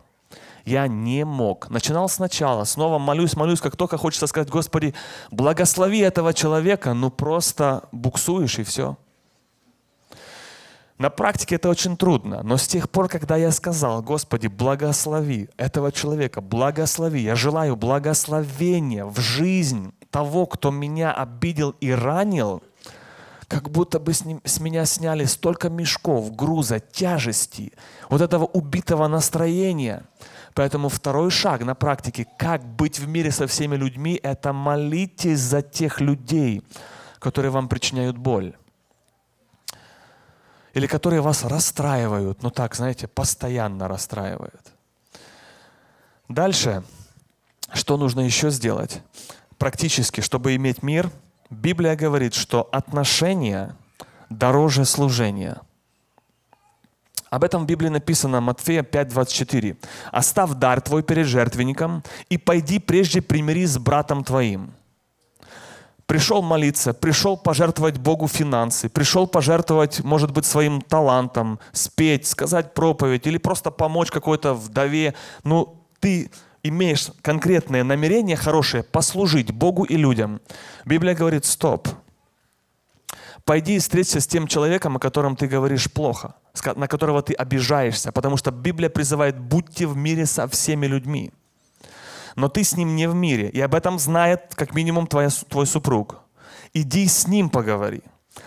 я 0.69 0.87
не 0.87 1.25
мог. 1.25 1.69
Начинал 1.69 2.07
сначала, 2.09 2.63
снова 2.63 2.99
молюсь, 2.99 3.35
молюсь, 3.35 3.59
как 3.59 3.75
только 3.75 3.97
хочется 3.97 4.27
сказать, 4.27 4.49
Господи, 4.49 4.93
благослови 5.31 5.99
этого 5.99 6.33
человека, 6.33 6.93
ну 6.93 7.09
просто 7.09 7.89
буксуешь 7.91 8.59
и 8.59 8.63
все. 8.63 8.97
На 10.99 11.09
практике 11.09 11.55
это 11.55 11.69
очень 11.69 11.95
трудно, 11.95 12.43
но 12.43 12.57
с 12.57 12.67
тех 12.67 12.89
пор, 12.89 13.07
когда 13.07 13.37
я 13.37 13.51
сказал, 13.51 14.03
Господи, 14.03 14.47
благослови 14.47 15.49
этого 15.55 15.91
человека, 15.91 16.41
благослови, 16.41 17.21
я 17.21 17.35
желаю 17.35 17.75
благословения 17.77 19.05
в 19.05 19.17
жизнь 19.19 19.93
того, 20.11 20.45
кто 20.45 20.71
меня 20.71 21.13
обидел 21.13 21.69
и 21.79 21.89
ранил, 21.91 22.61
как 23.47 23.71
будто 23.71 23.99
бы 23.99 24.13
с, 24.13 24.25
ним, 24.25 24.41
с 24.43 24.59
меня 24.59 24.85
сняли 24.85 25.23
столько 25.23 25.69
мешков, 25.69 26.35
груза, 26.35 26.79
тяжести, 26.81 27.71
вот 28.09 28.21
этого 28.21 28.45
убитого 28.45 29.07
настроения– 29.07 30.03
Поэтому 30.53 30.89
второй 30.89 31.31
шаг 31.31 31.61
на 31.61 31.75
практике, 31.75 32.27
как 32.37 32.63
быть 32.63 32.99
в 32.99 33.07
мире 33.07 33.31
со 33.31 33.47
всеми 33.47 33.75
людьми, 33.75 34.19
это 34.21 34.53
молитесь 34.53 35.39
за 35.39 35.61
тех 35.61 36.01
людей, 36.01 36.63
которые 37.19 37.51
вам 37.51 37.67
причиняют 37.67 38.17
боль. 38.17 38.55
Или 40.73 40.87
которые 40.87 41.21
вас 41.21 41.43
расстраивают, 41.43 42.43
ну 42.43 42.51
так, 42.51 42.75
знаете, 42.75 43.07
постоянно 43.07 43.87
расстраивают. 43.87 44.73
Дальше, 46.27 46.83
что 47.73 47.97
нужно 47.97 48.21
еще 48.21 48.49
сделать? 48.49 49.01
Практически, 49.57 50.21
чтобы 50.21 50.55
иметь 50.55 50.83
мир, 50.83 51.09
Библия 51.49 51.95
говорит, 51.95 52.33
что 52.33 52.69
отношения 52.71 53.75
дороже 54.29 54.85
служения– 54.85 55.61
об 57.29 57.43
этом 57.43 57.63
в 57.63 57.65
Библии 57.65 57.89
написано 57.89 58.41
Матфея 58.41 58.83
5:24. 58.83 59.77
«Оставь 60.11 60.51
дар 60.51 60.81
твой 60.81 61.03
перед 61.03 61.27
жертвенником 61.27 62.03
и 62.29 62.37
пойди 62.37 62.79
прежде 62.79 63.21
примири 63.21 63.65
с 63.65 63.77
братом 63.77 64.23
твоим». 64.23 64.73
Пришел 66.05 66.41
молиться, 66.41 66.95
пришел 66.95 67.37
пожертвовать 67.37 67.99
Богу 67.99 68.27
финансы, 68.27 68.89
пришел 68.89 69.27
пожертвовать, 69.27 70.03
может 70.03 70.31
быть, 70.31 70.45
своим 70.45 70.81
талантом, 70.81 71.59
спеть, 71.71 72.25
сказать 72.25 72.73
проповедь 72.73 73.27
или 73.27 73.37
просто 73.37 73.69
помочь 73.69 74.09
какой-то 74.09 74.55
вдове. 74.55 75.13
Ну, 75.43 75.85
ты 75.99 76.31
имеешь 76.63 77.11
конкретное 77.21 77.83
намерение 77.83 78.35
хорошее 78.35 78.81
послужить 78.81 79.51
Богу 79.51 79.83
и 79.83 79.97
людям. 79.97 80.41
Библия 80.83 81.13
говорит, 81.13 81.45
стоп, 81.45 81.87
пойди 83.45 83.75
и 83.75 83.79
встреться 83.79 84.19
с 84.19 84.25
тем 84.25 84.47
человеком, 84.47 84.95
о 84.95 84.99
котором 84.99 85.35
ты 85.35 85.47
говоришь 85.47 85.91
плохо, 85.91 86.33
на 86.75 86.87
которого 86.87 87.21
ты 87.21 87.33
обижаешься, 87.33 88.11
потому 88.11 88.37
что 88.37 88.51
Библия 88.51 88.89
призывает 88.89 89.39
«будьте 89.39 89.87
в 89.87 89.95
мире 89.95 90.25
со 90.25 90.47
всеми 90.47 90.87
людьми». 90.87 91.31
Но 92.35 92.47
ты 92.47 92.63
с 92.63 92.77
ним 92.77 92.95
не 92.95 93.07
в 93.07 93.15
мире, 93.15 93.49
и 93.49 93.59
об 93.61 93.75
этом 93.75 93.99
знает 93.99 94.53
как 94.55 94.73
минимум 94.73 95.07
твоя, 95.07 95.29
твой 95.49 95.65
супруг. 95.65 96.19
Иди 96.73 97.07
с 97.07 97.27
ним 97.27 97.49
поговори. 97.49 98.01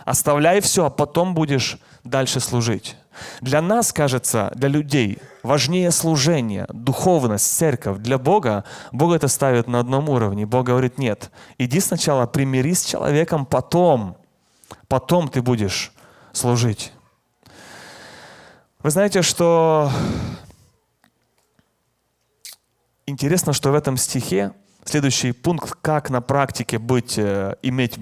Оставляй 0.04 0.60
все, 0.60 0.86
а 0.86 0.90
потом 0.90 1.34
будешь 1.34 1.78
дальше 2.04 2.40
служить. 2.40 2.96
Для 3.40 3.60
нас, 3.60 3.92
кажется, 3.92 4.50
для 4.54 4.68
людей 4.68 5.18
важнее 5.42 5.90
служение, 5.90 6.66
духовность, 6.72 7.56
церковь. 7.56 7.98
Для 7.98 8.18
Бога 8.18 8.64
Бог 8.90 9.14
это 9.14 9.28
ставит 9.28 9.68
на 9.68 9.80
одном 9.80 10.08
уровне. 10.08 10.46
Бог 10.46 10.66
говорит, 10.66 10.98
нет, 10.98 11.30
иди 11.58 11.80
сначала 11.80 12.26
примирись 12.26 12.80
с 12.80 12.86
человеком, 12.86 13.44
потом, 13.44 14.16
потом 14.88 15.28
ты 15.28 15.42
будешь 15.42 15.92
служить. 16.32 16.92
Вы 18.82 18.90
знаете, 18.90 19.22
что 19.22 19.92
интересно, 23.06 23.52
что 23.52 23.70
в 23.70 23.76
этом 23.76 23.96
стихе 23.96 24.54
следующий 24.84 25.30
пункт, 25.30 25.78
как 25.80 26.10
на 26.10 26.20
практике 26.20 26.80
быть, 26.80 27.16
э, 27.16 27.54
иметь 27.62 27.96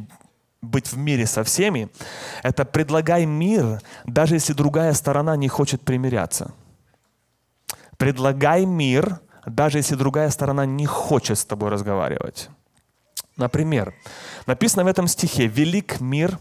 быть 0.63 0.91
в 0.91 0.97
мире 0.97 1.27
со 1.27 1.45
всеми, 1.45 1.91
это 2.43 2.65
предлагай 2.65 3.27
мир, 3.27 3.83
даже 4.07 4.37
если 4.37 4.55
другая 4.55 4.95
сторона 4.95 5.37
не 5.37 5.49
хочет 5.49 5.83
примиряться. 5.83 6.53
Предлагай 7.99 8.65
мир, 8.65 9.21
даже 9.45 9.79
если 9.79 9.97
другая 9.97 10.31
сторона 10.31 10.65
не 10.65 10.87
хочет 10.87 11.39
с 11.39 11.45
тобой 11.45 11.69
разговаривать. 11.69 12.49
Например, 13.37 13.95
написано 14.47 14.85
в 14.85 14.87
этом 14.87 15.09
стихе 15.09 15.47
«Велик 15.47 16.01
мир, 16.01 16.39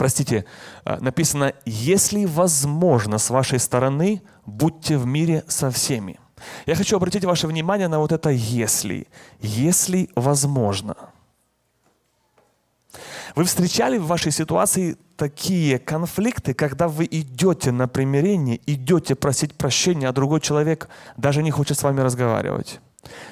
простите, 0.00 0.44
э, 0.86 0.98
написано, 1.00 1.52
если 1.66 2.24
возможно 2.24 3.18
с 3.18 3.28
вашей 3.30 3.58
стороны, 3.58 4.22
будьте 4.46 4.96
в 4.96 5.04
мире 5.04 5.44
со 5.46 5.70
всеми. 5.70 6.18
Я 6.66 6.74
хочу 6.74 6.96
обратить 6.96 7.24
ваше 7.24 7.46
внимание 7.46 7.88
на 7.88 7.98
вот 7.98 8.12
это 8.12 8.30
«если». 8.30 9.06
Если 9.40 10.08
возможно– 10.16 10.96
вы 13.36 13.44
встречали 13.44 13.98
в 13.98 14.06
вашей 14.06 14.32
ситуации 14.32 14.96
такие 15.16 15.78
конфликты, 15.78 16.54
когда 16.54 16.88
вы 16.88 17.06
идете 17.10 17.70
на 17.70 17.86
примирение, 17.86 18.58
идете 18.66 19.14
просить 19.14 19.54
прощения, 19.54 20.08
а 20.08 20.12
другой 20.12 20.40
человек 20.40 20.88
даже 21.16 21.42
не 21.42 21.50
хочет 21.50 21.78
с 21.78 21.82
вами 21.82 22.00
разговаривать? 22.00 22.80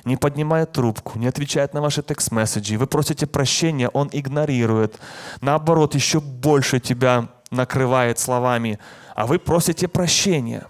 Не 0.05 0.17
поднимает 0.17 0.73
трубку, 0.73 1.19
не 1.19 1.27
отвечает 1.27 1.75
на 1.75 1.81
ваши 1.81 2.03
текст-месседжи, 2.03 2.77
вы 2.77 2.87
просите 2.87 3.27
прощения, 3.27 3.89
он 3.89 4.09
игнорирует, 4.13 4.99
наоборот, 5.41 5.95
еще 5.95 6.21
больше 6.21 6.81
тебя 6.81 7.29
накрывает 7.51 8.19
словами, 8.19 8.79
а 9.15 9.27
вы 9.27 9.39
просите 9.39 9.89
прощения. 9.89 10.67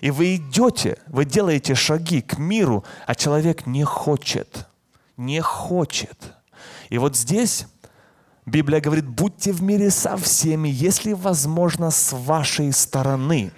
И 0.00 0.10
вы 0.10 0.36
идете, 0.36 0.98
вы 1.06 1.24
делаете 1.24 1.74
шаги 1.74 2.20
к 2.20 2.38
миру, 2.38 2.84
а 3.06 3.14
человек 3.14 3.66
не 3.66 3.84
хочет, 3.84 4.66
не 5.16 5.40
хочет. 5.40 6.34
И 6.90 6.98
вот 6.98 7.16
здесь 7.16 7.66
Библия 8.46 8.80
говорит, 8.80 9.08
будьте 9.08 9.52
в 9.52 9.62
мире 9.62 9.90
со 9.90 10.16
всеми, 10.18 10.68
если 10.68 11.14
возможно, 11.14 11.90
с 11.90 12.12
вашей 12.12 12.72
стороны. 12.72 13.52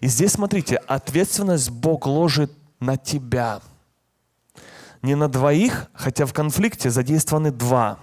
И 0.00 0.06
здесь, 0.06 0.32
смотрите, 0.32 0.76
ответственность 0.76 1.70
Бог 1.70 2.06
ложит 2.06 2.50
на 2.80 2.96
тебя. 2.96 3.60
Не 5.02 5.14
на 5.14 5.28
двоих, 5.28 5.86
хотя 5.94 6.26
в 6.26 6.32
конфликте 6.32 6.90
задействованы 6.90 7.50
два. 7.50 7.98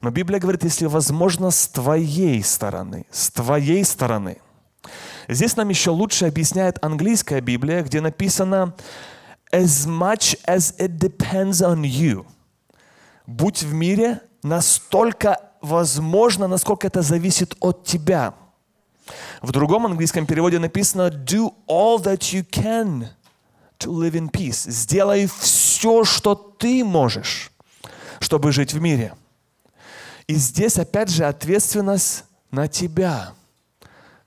Но 0.00 0.10
Библия 0.10 0.40
говорит, 0.40 0.64
если 0.64 0.86
возможно, 0.86 1.50
с 1.50 1.68
твоей 1.68 2.42
стороны. 2.42 3.06
С 3.10 3.30
твоей 3.30 3.84
стороны. 3.84 4.38
Здесь 5.28 5.56
нам 5.56 5.68
еще 5.68 5.90
лучше 5.90 6.26
объясняет 6.26 6.82
английская 6.82 7.40
Библия, 7.40 7.82
где 7.82 8.00
написано 8.00 8.74
«as 9.52 9.86
much 9.86 10.38
as 10.46 10.76
it 10.78 10.98
depends 10.98 11.62
on 11.62 11.82
you». 11.82 12.26
Будь 13.26 13.62
в 13.62 13.72
мире 13.72 14.20
настолько 14.42 15.38
возможно, 15.60 16.48
насколько 16.48 16.88
это 16.88 17.02
зависит 17.02 17.54
от 17.60 17.84
тебя. 17.84 18.34
В 19.40 19.52
другом 19.52 19.86
английском 19.86 20.26
переводе 20.26 20.58
написано 20.58 21.08
«do 21.08 21.54
all 21.68 22.02
that 22.02 22.32
you 22.32 22.44
can 22.44 23.06
to 23.78 23.92
live 23.92 24.12
in 24.12 24.30
peace». 24.30 24.68
Сделай 24.68 25.28
все, 25.38 25.61
что 26.04 26.34
ты 26.34 26.84
можешь, 26.84 27.50
чтобы 28.20 28.52
жить 28.52 28.72
в 28.72 28.80
мире. 28.80 29.14
И 30.26 30.34
здесь 30.34 30.78
опять 30.78 31.10
же 31.10 31.24
ответственность 31.24 32.24
на 32.50 32.68
тебя. 32.68 33.32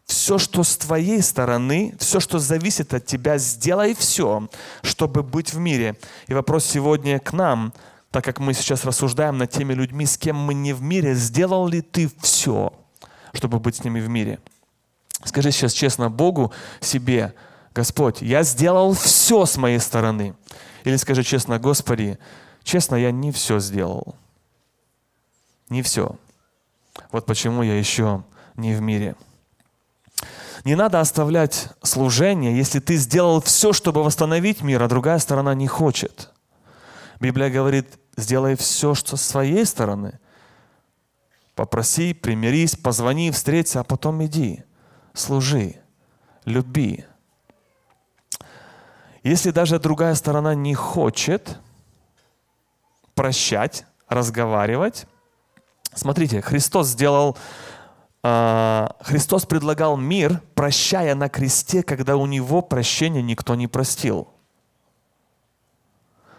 Все, 0.06 0.38
что 0.38 0.64
с 0.64 0.78
твоей 0.78 1.22
стороны, 1.22 1.96
все, 2.00 2.20
что 2.20 2.38
зависит 2.38 2.94
от 2.94 3.06
тебя, 3.06 3.38
сделай 3.38 3.96
все, 3.96 4.50
чтобы 4.84 5.24
быть 5.24 5.54
в 5.54 5.58
мире. 5.58 5.98
И 6.28 6.34
вопрос 6.34 6.66
сегодня 6.66 7.20
к 7.20 7.34
нам– 7.34 7.74
так 8.16 8.24
как 8.24 8.40
мы 8.40 8.54
сейчас 8.54 8.86
рассуждаем 8.86 9.38
над 9.38 9.52
теми 9.52 9.74
людьми, 9.74 10.06
с 10.06 10.18
кем 10.18 10.38
мы 10.38 10.54
не 10.54 10.72
в 10.72 10.82
мире, 10.82 11.16
сделал 11.16 11.68
ли 11.68 11.82
ты 11.82 12.10
все, 12.22 12.72
чтобы 13.34 13.60
быть 13.60 13.76
с 13.76 13.84
ними 13.84 14.00
в 14.00 14.08
мире? 14.08 14.40
Скажи 15.26 15.52
сейчас 15.52 15.74
честно 15.74 16.10
Богу, 16.10 16.54
себе, 16.80 17.34
Господь, 17.74 18.22
я 18.22 18.44
сделал 18.44 18.94
все 18.94 19.46
с 19.46 19.58
моей 19.58 19.80
стороны. 19.80 20.34
Или 20.86 20.96
скажи 20.96 21.24
честно, 21.24 21.60
Господи, 21.60 22.18
честно, 22.64 22.96
я 22.96 23.12
не 23.12 23.34
все 23.34 23.60
сделал. 23.60 24.16
Не 25.70 25.82
все. 25.82 26.16
Вот 27.12 27.26
почему 27.26 27.62
я 27.62 27.78
еще 27.78 28.24
не 28.56 28.74
в 28.74 28.82
мире. 28.82 29.16
Не 30.64 30.76
надо 30.76 31.02
оставлять 31.02 31.68
служение, 31.84 32.56
если 32.56 32.80
ты 32.80 32.96
сделал 32.96 33.42
все, 33.42 33.74
чтобы 33.74 34.04
восстановить 34.04 34.62
мир, 34.62 34.82
а 34.82 34.88
другая 34.88 35.20
сторона 35.20 35.54
не 35.54 35.68
хочет. 35.68 36.32
Библия 37.20 37.50
говорит, 37.50 38.00
Сделай 38.18 38.56
все, 38.56 38.94
что 38.94 39.18
с 39.18 39.22
своей 39.22 39.66
стороны. 39.66 40.20
Попроси, 41.54 42.14
примирись, 42.14 42.76
позвони, 42.76 43.32
встреться, 43.32 43.82
а 43.82 43.84
потом 43.84 44.24
иди. 44.26 44.64
Служи, 45.14 45.76
люби. 46.46 47.06
Если 49.26 49.50
даже 49.50 49.80
другая 49.80 50.14
сторона 50.14 50.54
не 50.54 50.76
хочет 50.76 51.58
прощать, 53.16 53.88
разговаривать, 54.08 55.08
смотрите, 55.96 56.44
Христос 56.44 56.90
сделал, 56.90 57.36
э, 58.24 58.88
Христос 59.02 59.48
предлагал 59.48 59.98
мир, 59.98 60.44
прощая 60.54 61.16
на 61.16 61.28
кресте, 61.28 61.82
когда 61.82 62.18
у 62.18 62.28
него 62.28 62.62
прощения 62.62 63.24
никто 63.24 63.56
не 63.56 63.66
простил. 63.66 64.28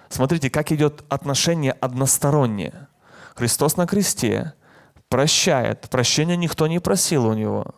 Смотрите, 0.09 0.49
как 0.49 0.70
идет 0.70 1.03
отношение 1.09 1.72
одностороннее. 1.72 2.87
Христос 3.35 3.77
на 3.77 3.88
кресте 3.88 4.53
прощает. 5.09 5.90
Прощения 5.90 6.37
никто 6.37 6.68
не 6.68 6.79
просил 6.79 7.27
у 7.27 7.35
него. 7.35 7.75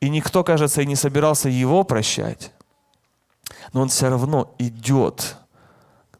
И 0.00 0.10
никто, 0.10 0.44
кажется, 0.44 0.82
и 0.82 0.86
не 0.86 0.96
собирался 0.96 1.48
его 1.48 1.82
прощать. 1.82 2.52
Но 3.72 3.82
он 3.82 3.88
все 3.88 4.08
равно 4.08 4.54
идет 4.58 5.36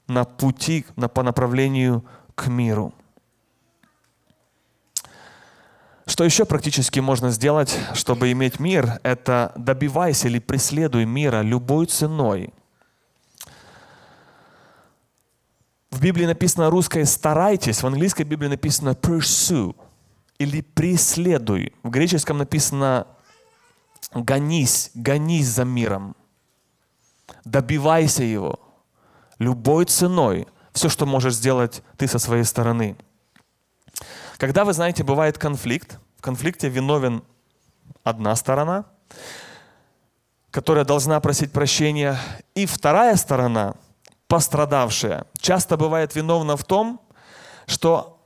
на 0.07 0.25
пути, 0.25 0.87
на, 0.97 1.09
по 1.09 1.23
направлению 1.23 2.05
к 2.35 2.49
миру. 2.49 2.95
Что 6.07 6.25
еще 6.25 6.45
практически 6.45 7.01
можно 7.01 7.31
сделать, 7.31 7.77
чтобы 7.95 8.33
иметь 8.33 8.59
мир? 8.59 9.01
Это 9.03 9.53
добивайся 9.57 10.29
или 10.29 10.39
преследуй 10.39 11.05
мира 11.05 11.43
любой 11.43 11.87
ценой– 11.87 12.53
В 15.91 16.01
Библии 16.01 16.25
написано 16.25 16.71
русское 16.71 17.05
«старайтесь», 17.05 17.83
в 17.83 17.87
английской 17.87 18.23
Библии 18.23 18.49
написано 18.49 18.91
«pursue» 18.91 19.75
или 20.39 20.61
«преследуй». 20.61 21.75
В 21.83 21.91
греческом 21.91 22.39
написано 22.39 23.07
«гонись», 24.15 24.93
«гонись 24.95 25.49
за 25.49 25.65
миром». 25.65 26.17
Добивайся 27.45 28.23
его 28.23 28.59
любой 29.39 29.87
ценой. 29.87 30.47
Все, 30.73 30.89
что 30.89 31.07
можешь 31.07 31.35
сделать 31.35 31.83
ты 31.97 32.07
со 32.07 32.19
своей 32.19 32.45
стороны. 32.45 32.97
Когда, 34.37 34.65
вы 34.65 34.73
знаете, 34.73 35.03
бывает 35.03 35.39
конфликт, 35.39 35.99
в 36.19 36.23
конфликте 36.23 36.69
виновен 36.69 37.23
одна 38.05 38.37
сторона, 38.37 38.85
которая 40.51 40.85
должна 40.85 41.21
просить 41.21 41.53
прощения, 41.53 42.19
и 42.55 42.67
вторая 42.67 43.17
сторона– 43.17 43.75
пострадавшая 44.31 45.27
часто 45.41 45.77
бывает 45.77 46.15
виновна 46.15 46.57
в 46.57 46.63
том, 46.63 47.01
что 47.67 48.25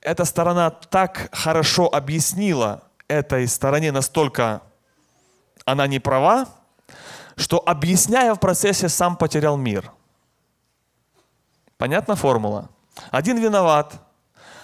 эта 0.00 0.24
сторона 0.24 0.70
так 0.70 1.28
хорошо 1.32 1.92
объяснила 1.92 2.84
этой 3.08 3.48
стороне, 3.48 3.90
настолько 3.90 4.62
она 5.64 5.88
не 5.88 5.98
права, 5.98 6.46
что 7.36 7.62
объясняя 7.64 8.34
в 8.34 8.40
процессе 8.40 8.88
сам 8.88 9.16
потерял 9.16 9.56
мир. 9.56 9.92
Понятна 11.78 12.16
формула? 12.16 12.68
Один 13.10 13.38
виноват, 13.38 13.94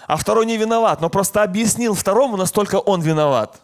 а 0.07 0.17
второй 0.17 0.45
не 0.45 0.57
виноват, 0.57 1.01
но 1.01 1.09
просто 1.09 1.43
объяснил 1.43 1.93
второму, 1.93 2.37
настолько 2.37 2.75
он 2.75 3.01
виноват. 3.01 3.61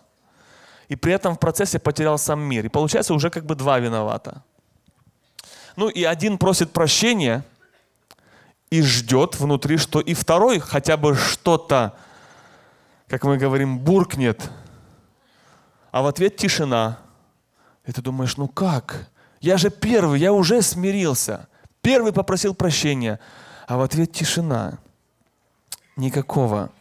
И 0.89 0.95
при 0.95 1.13
этом 1.13 1.35
в 1.35 1.39
процессе 1.39 1.79
потерял 1.79 2.17
сам 2.17 2.41
мир. 2.41 2.65
И 2.65 2.69
получается 2.69 3.13
уже 3.13 3.29
как 3.29 3.45
бы 3.45 3.55
два 3.55 3.79
виновата. 3.79 4.43
Ну 5.75 5.89
и 5.89 6.03
один 6.03 6.37
просит 6.37 6.71
прощения 6.71 7.43
и 8.69 8.81
ждет 8.81 9.39
внутри, 9.39 9.77
что 9.77 9.99
и 9.99 10.13
второй 10.13 10.59
хотя 10.59 10.97
бы 10.97 11.15
что-то 11.15 11.95
как 13.13 13.25
мы 13.25 13.37
говорим, 13.37 13.77
буркнет, 13.77 14.49
а 15.91 16.01
в 16.01 16.07
ответ 16.07 16.35
тишина. 16.35 16.97
И 17.85 17.91
ты 17.91 18.01
думаешь, 18.01 18.37
ну 18.37 18.47
как? 18.47 19.09
Я 19.41 19.57
же 19.57 19.69
первый, 19.69 20.19
я 20.19 20.31
уже 20.31 20.61
смирился. 20.61 21.47
Первый 21.81 22.13
попросил 22.13 22.55
прощения, 22.55 23.19
а 23.67 23.77
в 23.77 23.81
ответ 23.81 24.13
тишина. 24.13 24.79
Никакого 25.95 26.71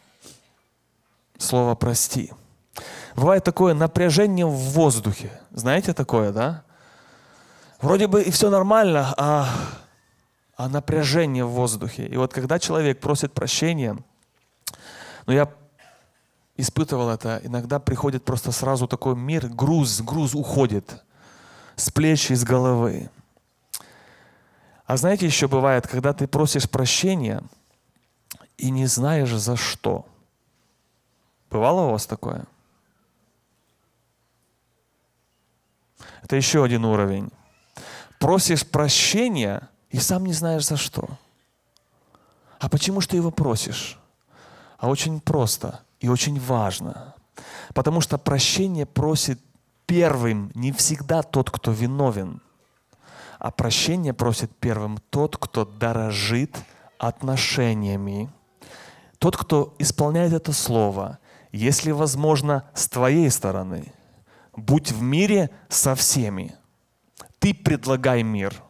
слова 1.37 1.75
«прости». 1.75 2.31
Бывает 3.15 3.43
такое 3.43 3.73
напряжение 3.73 4.45
в 4.45 4.55
воздухе. 4.71 5.31
Знаете 5.51 5.93
такое, 5.93 6.31
да? 6.31 6.63
Вроде 7.79 8.07
бы 8.07 8.23
и 8.23 8.31
все 8.31 8.49
нормально, 8.49 9.13
а, 9.17 9.49
а 10.55 10.69
напряжение 10.69 11.45
в 11.45 11.49
воздухе. 11.49 12.07
И 12.07 12.17
вот 12.17 12.33
когда 12.33 12.57
человек 12.57 12.99
просит 12.99 13.33
прощения, 13.33 13.97
ну 15.27 15.33
я 15.33 15.49
испытывал 16.55 17.09
это, 17.09 17.41
иногда 17.43 17.79
приходит 17.79 18.23
просто 18.23 18.51
сразу 18.51 18.87
такой 18.87 19.15
мир, 19.15 19.47
груз, 19.47 20.01
груз 20.01 20.35
уходит 20.35 21.03
с 21.75 21.89
плеч 21.89 22.31
и 22.31 22.35
с 22.35 22.43
головы. 22.43 23.09
А 24.85 24.97
знаете, 24.97 25.25
еще 25.25 25.47
бывает, 25.47 25.87
когда 25.87 26.13
ты 26.13 26.27
просишь 26.27 26.69
прощения 26.69 27.41
и 28.57 28.69
не 28.69 28.85
знаешь 28.85 29.33
за 29.33 29.55
что. 29.55 30.05
Бывало 31.49 31.87
у 31.87 31.91
вас 31.91 32.05
такое? 32.05 32.45
Это 36.21 36.35
еще 36.35 36.63
один 36.63 36.85
уровень. 36.85 37.31
Просишь 38.19 38.65
прощения 38.65 39.69
и 39.89 39.99
сам 39.99 40.25
не 40.25 40.33
знаешь 40.33 40.65
за 40.65 40.77
что. 40.77 41.09
А 42.59 42.69
почему 42.69 43.01
ж 43.01 43.07
ты 43.07 43.17
его 43.17 43.31
просишь? 43.31 43.99
А 44.77 44.89
очень 44.89 45.19
просто 45.19 45.81
и 46.03 46.07
очень 46.07 46.39
важно. 46.39 47.15
Потому 47.73 48.01
что 48.01 48.17
прощение 48.19 48.85
просит 48.85 49.39
первым 49.87 50.51
не 50.53 50.71
всегда 50.71 51.23
тот, 51.23 51.49
кто 51.49 51.71
виновен, 51.71 52.41
а 53.39 53.49
прощение 53.49 54.13
просит 54.13 54.51
первым 54.59 54.99
тот, 55.09 55.37
кто 55.37 55.65
дорожит 55.65 56.55
отношениями, 56.99 58.29
тот, 59.17 59.35
кто 59.35 59.73
исполняет 59.79 60.33
это 60.33 60.53
слово, 60.53 61.17
если 61.51 61.91
возможно, 61.91 62.63
с 62.75 62.87
твоей 62.87 63.31
стороны– 63.31 63.91
будь 64.55 64.91
в 64.91 65.01
мире 65.01 65.49
со 65.69 65.95
всеми. 65.95 66.55
Ты 67.39 67.53
предлагай 67.53 68.23
мир. 68.23 68.61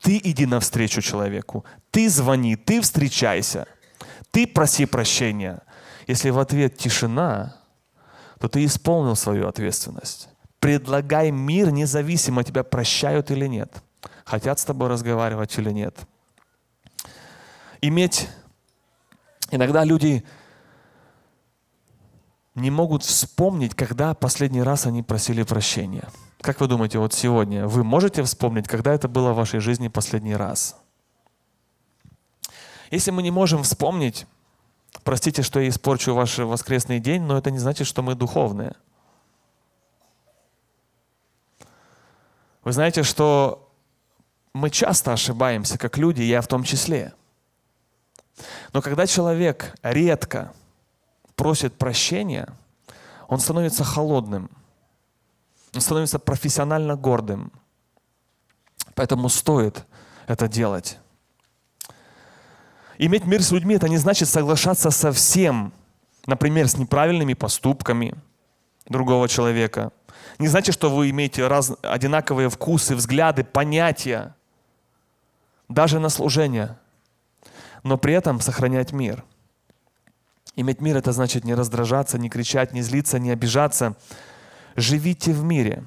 Ты 0.00 0.20
иди 0.22 0.46
навстречу 0.46 1.00
человеку. 1.00 1.64
Ты 1.90 2.08
звони, 2.08 2.56
ты 2.56 2.80
встречайся. 2.80 3.66
Ты 4.30 4.46
проси 4.46 4.86
прощения. 4.86 5.62
Если 6.08 6.30
в 6.30 6.38
ответ 6.38 6.78
тишина, 6.78 7.54
то 8.40 8.48
ты 8.48 8.64
исполнил 8.64 9.14
свою 9.14 9.46
ответственность. 9.46 10.30
Предлагай 10.58 11.30
мир, 11.30 11.70
независимо, 11.70 12.42
тебя 12.42 12.64
прощают 12.64 13.30
или 13.30 13.46
нет. 13.46 13.82
Хотят 14.24 14.58
с 14.58 14.64
тобой 14.64 14.88
разговаривать 14.88 15.56
или 15.58 15.70
нет. 15.70 15.96
Иметь... 17.82 18.28
Иногда 19.50 19.82
люди 19.84 20.24
не 22.54 22.70
могут 22.70 23.02
вспомнить, 23.02 23.74
когда 23.74 24.12
последний 24.14 24.62
раз 24.62 24.84
они 24.86 25.02
просили 25.02 25.42
прощения. 25.42 26.08
Как 26.40 26.60
вы 26.60 26.68
думаете, 26.68 26.98
вот 26.98 27.14
сегодня 27.14 27.66
вы 27.66 27.84
можете 27.84 28.22
вспомнить, 28.22 28.68
когда 28.68 28.92
это 28.92 29.08
было 29.08 29.32
в 29.32 29.36
вашей 29.36 29.60
жизни 29.60 29.88
последний 29.88 30.36
раз? 30.36 30.76
Если 32.90 33.10
мы 33.10 33.22
не 33.22 33.30
можем 33.30 33.62
вспомнить, 33.62 34.26
простите, 35.02 35.42
что 35.42 35.60
я 35.60 35.68
испорчу 35.68 36.14
ваш 36.14 36.38
воскресный 36.38 37.00
день, 37.00 37.22
но 37.22 37.38
это 37.38 37.50
не 37.50 37.58
значит, 37.58 37.86
что 37.86 38.02
мы 38.02 38.14
духовные. 38.14 38.74
Вы 42.64 42.72
знаете, 42.72 43.02
что 43.02 43.72
мы 44.52 44.70
часто 44.70 45.12
ошибаемся, 45.12 45.78
как 45.78 45.96
люди, 45.96 46.22
я 46.22 46.40
в 46.40 46.46
том 46.46 46.64
числе. 46.64 47.14
Но 48.72 48.82
когда 48.82 49.06
человек 49.06 49.74
редко 49.82 50.52
просит 51.34 51.74
прощения, 51.74 52.48
он 53.28 53.40
становится 53.40 53.84
холодным, 53.84 54.50
он 55.74 55.80
становится 55.80 56.18
профессионально 56.18 56.96
гордым. 56.96 57.52
Поэтому 58.94 59.28
стоит 59.28 59.84
это 60.26 60.48
делать. 60.48 60.98
Иметь 62.98 63.24
мир 63.24 63.42
с 63.42 63.50
людьми– 63.52 63.74
это 63.76 63.88
не 63.88 63.96
значит 63.96 64.28
соглашаться 64.28 64.90
со 64.90 65.12
всем, 65.12 65.72
например, 66.26 66.68
с 66.68 66.76
неправильными 66.76 67.34
поступками 67.34 68.14
другого 68.86 69.28
человека. 69.28 69.92
Не 70.38 70.48
значит, 70.48 70.74
что 70.74 70.94
вы 70.94 71.10
имеете 71.10 71.46
раз, 71.46 71.72
одинаковые 71.82 72.50
вкусы, 72.50 72.94
взгляды, 72.94 73.44
понятия, 73.44 74.34
даже 75.68 76.00
на 76.00 76.08
служение, 76.08 76.78
но 77.82 77.96
при 77.98 78.14
этом 78.14 78.40
сохранять 78.40 78.92
мир– 78.92 79.24
Иметь 80.58 80.80
мир– 80.80 80.96
это 80.98 81.12
значит 81.12 81.44
не 81.44 81.54
раздражаться, 81.54 82.18
не 82.18 82.28
кричать, 82.28 82.72
не 82.72 82.82
злиться, 82.82 83.20
не 83.20 83.30
обижаться. 83.30 83.96
Живите 84.74 85.32
в 85.32 85.44
мире. 85.44 85.84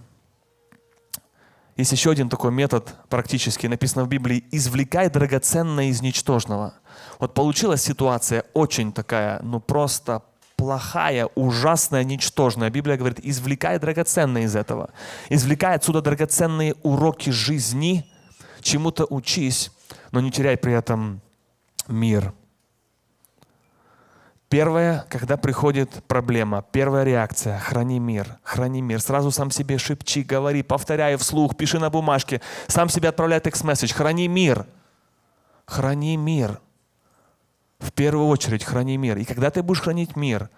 Есть 1.75 1.91
еще 1.91 2.09
один 2.09 2.29
такой 2.29 2.53
метод 2.53 2.95
практически, 3.09 3.67
написано 3.67 4.05
в 4.05 4.07
Библии, 4.07 4.45
«извлекай 4.49 5.09
драгоценное 5.09 5.87
из 5.87 6.01
ничтожного». 6.01 6.75
Вот 7.19 7.33
получилась 7.33 7.81
ситуация 7.81 8.45
очень 8.53 8.91
такая, 8.91 9.39
ну 9.41 9.59
просто 9.59 10.23
плохая, 10.55 11.27
ужасная, 11.35 12.03
ничтожная. 12.03 12.69
Библия 12.69 12.95
говорит, 12.95 13.19
извлекай 13.23 13.79
драгоценное 13.79 14.43
из 14.43 14.55
этого. 14.55 14.91
Извлекай 15.29 15.75
отсюда 15.75 16.01
драгоценные 16.01 16.75
уроки 16.83 17.31
жизни, 17.31 18.05
чему-то 18.61 19.05
учись, 19.09 19.71
но 20.11 20.21
не 20.21 20.29
теряй 20.29 20.57
при 20.57 20.73
этом 20.73 21.21
мир. 21.87 22.33
Первое, 24.49 25.05
когда 25.09 25.37
приходит 25.37 26.03
проблема, 26.09 26.63
первая 26.73 27.05
реакция– 27.05 27.57
храни 27.59 27.99
мир, 27.99 28.37
храни 28.43 28.81
мир. 28.81 28.99
Сразу 28.99 29.31
сам 29.31 29.49
себе 29.49 29.77
шепчи, 29.77 30.23
говори, 30.23 30.61
повторяй 30.61 31.15
вслух, 31.15 31.55
пиши 31.55 31.79
на 31.79 31.89
бумажке, 31.89 32.41
сам 32.67 32.89
себе 32.89 33.09
отправляй 33.09 33.39
текст-месседж, 33.39 33.93
храни 33.93 34.27
мир. 34.27 34.65
Храни 35.65 36.17
мир. 36.17 36.59
В 37.81 37.91
первую 37.91 38.27
очередь 38.27 38.63
храни 38.63 38.95
мир. 38.95 39.17
И 39.17 39.25
когда 39.25 39.51
ты 39.51 39.61
будешь 39.61 39.81
хранить 39.81 40.15
мир, 40.15 40.49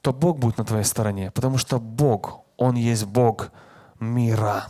то 0.00 0.12
Бог 0.12 0.38
будет 0.38 0.58
на 0.58 0.64
твоей 0.64 0.84
стороне, 0.84 1.30
потому 1.30 1.58
что 1.58 1.78
Бог, 1.78 2.40
Он 2.56 2.74
есть 2.74 3.04
Бог 3.04 3.50
мира. 4.00 4.66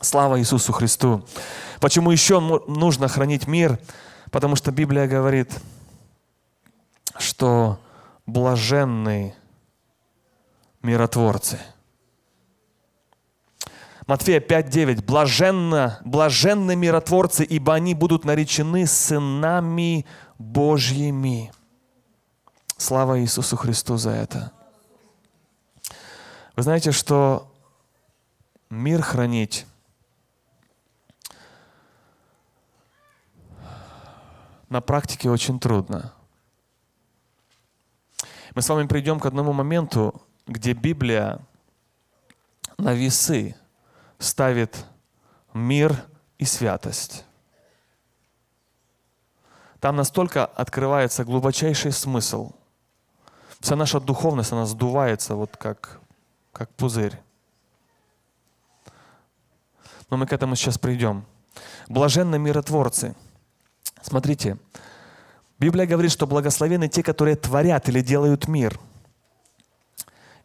Слава 0.00 0.38
Иисусу 0.38 0.72
Христу. 0.72 1.24
Почему 1.80 2.10
еще 2.10 2.40
нужно 2.40 3.08
хранить 3.08 3.46
мир? 3.46 3.78
Потому 4.30 4.56
что 4.56 4.70
Библия 4.70 5.06
говорит– 5.06 5.50
что 7.18 7.78
блаженны 8.26 9.34
миротворцы. 10.82 11.58
Матфея 14.06 14.40
5.9. 14.40 15.04
Блаженно, 15.04 16.00
блаженны 16.04 16.74
миротворцы, 16.76 17.44
ибо 17.44 17.74
они 17.74 17.94
будут 17.94 18.24
наречены 18.24 18.86
сынами 18.86 20.06
Божьими. 20.38 21.52
Слава 22.76 23.20
Иисусу 23.20 23.56
Христу 23.56 23.96
за 23.96 24.10
это. 24.10 24.52
Вы 26.56 26.62
знаете, 26.62 26.92
что 26.92 27.52
мир 28.70 29.02
хранить 29.02 29.66
на 34.68 34.80
практике 34.80 35.30
очень 35.30 35.60
трудно 35.60 36.12
мы 38.58 38.62
с 38.62 38.68
вами 38.68 38.88
придем 38.88 39.20
к 39.20 39.26
одному 39.26 39.52
моменту, 39.52 40.20
где 40.48 40.72
Библия 40.72 41.38
на 42.76 42.92
весы 42.92 43.54
ставит 44.18 44.84
мир 45.54 45.94
и 46.38 46.44
святость. 46.44 47.24
Там 49.80 49.96
настолько 49.96 50.44
открывается 50.44 51.24
глубочайший 51.24 51.92
смысл. 51.92 52.52
Вся 53.60 53.76
наша 53.76 54.00
духовность, 54.00 54.52
она 54.52 54.66
сдувается 54.66 55.34
вот 55.34 55.56
как, 55.56 56.00
как 56.52 56.70
пузырь. 56.74 57.18
Но 60.10 60.16
мы 60.16 60.26
к 60.26 60.32
этому 60.32 60.56
сейчас 60.56 60.78
придем. 60.78 61.24
Блаженны 61.88 62.38
миротворцы. 62.38 63.14
Смотрите, 64.02 64.58
Библия 65.58 65.86
говорит, 65.86 66.12
что 66.12 66.26
благословены 66.26 66.88
те, 66.88 67.02
которые 67.02 67.36
творят 67.36 67.88
или 67.88 68.00
делают 68.00 68.48
мир. 68.48 68.78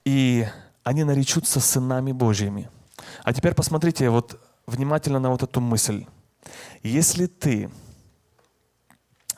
И 0.05 0.47
они 0.83 1.03
наречутся 1.03 1.59
сынами 1.59 2.11
Божьими. 2.11 2.69
А 3.23 3.33
теперь 3.33 3.53
посмотрите 3.53 4.09
вот 4.09 4.39
внимательно 4.67 5.19
на 5.19 5.29
вот 5.29 5.43
эту 5.43 5.61
мысль. 5.61 6.05
Если 6.81 7.27
ты 7.27 7.69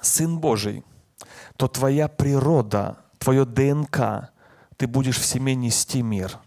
сын 0.05 0.39
Божий, 0.39 0.83
то 1.57 1.67
твоя 1.67 2.07
природа, 2.07 2.97
твое 3.17 3.45
ДНК, 3.45 4.31
ты 4.77 4.87
будешь 4.87 5.19
в 5.19 5.25
себе 5.25 5.55
нести 5.55 6.01
мир. 6.01 6.39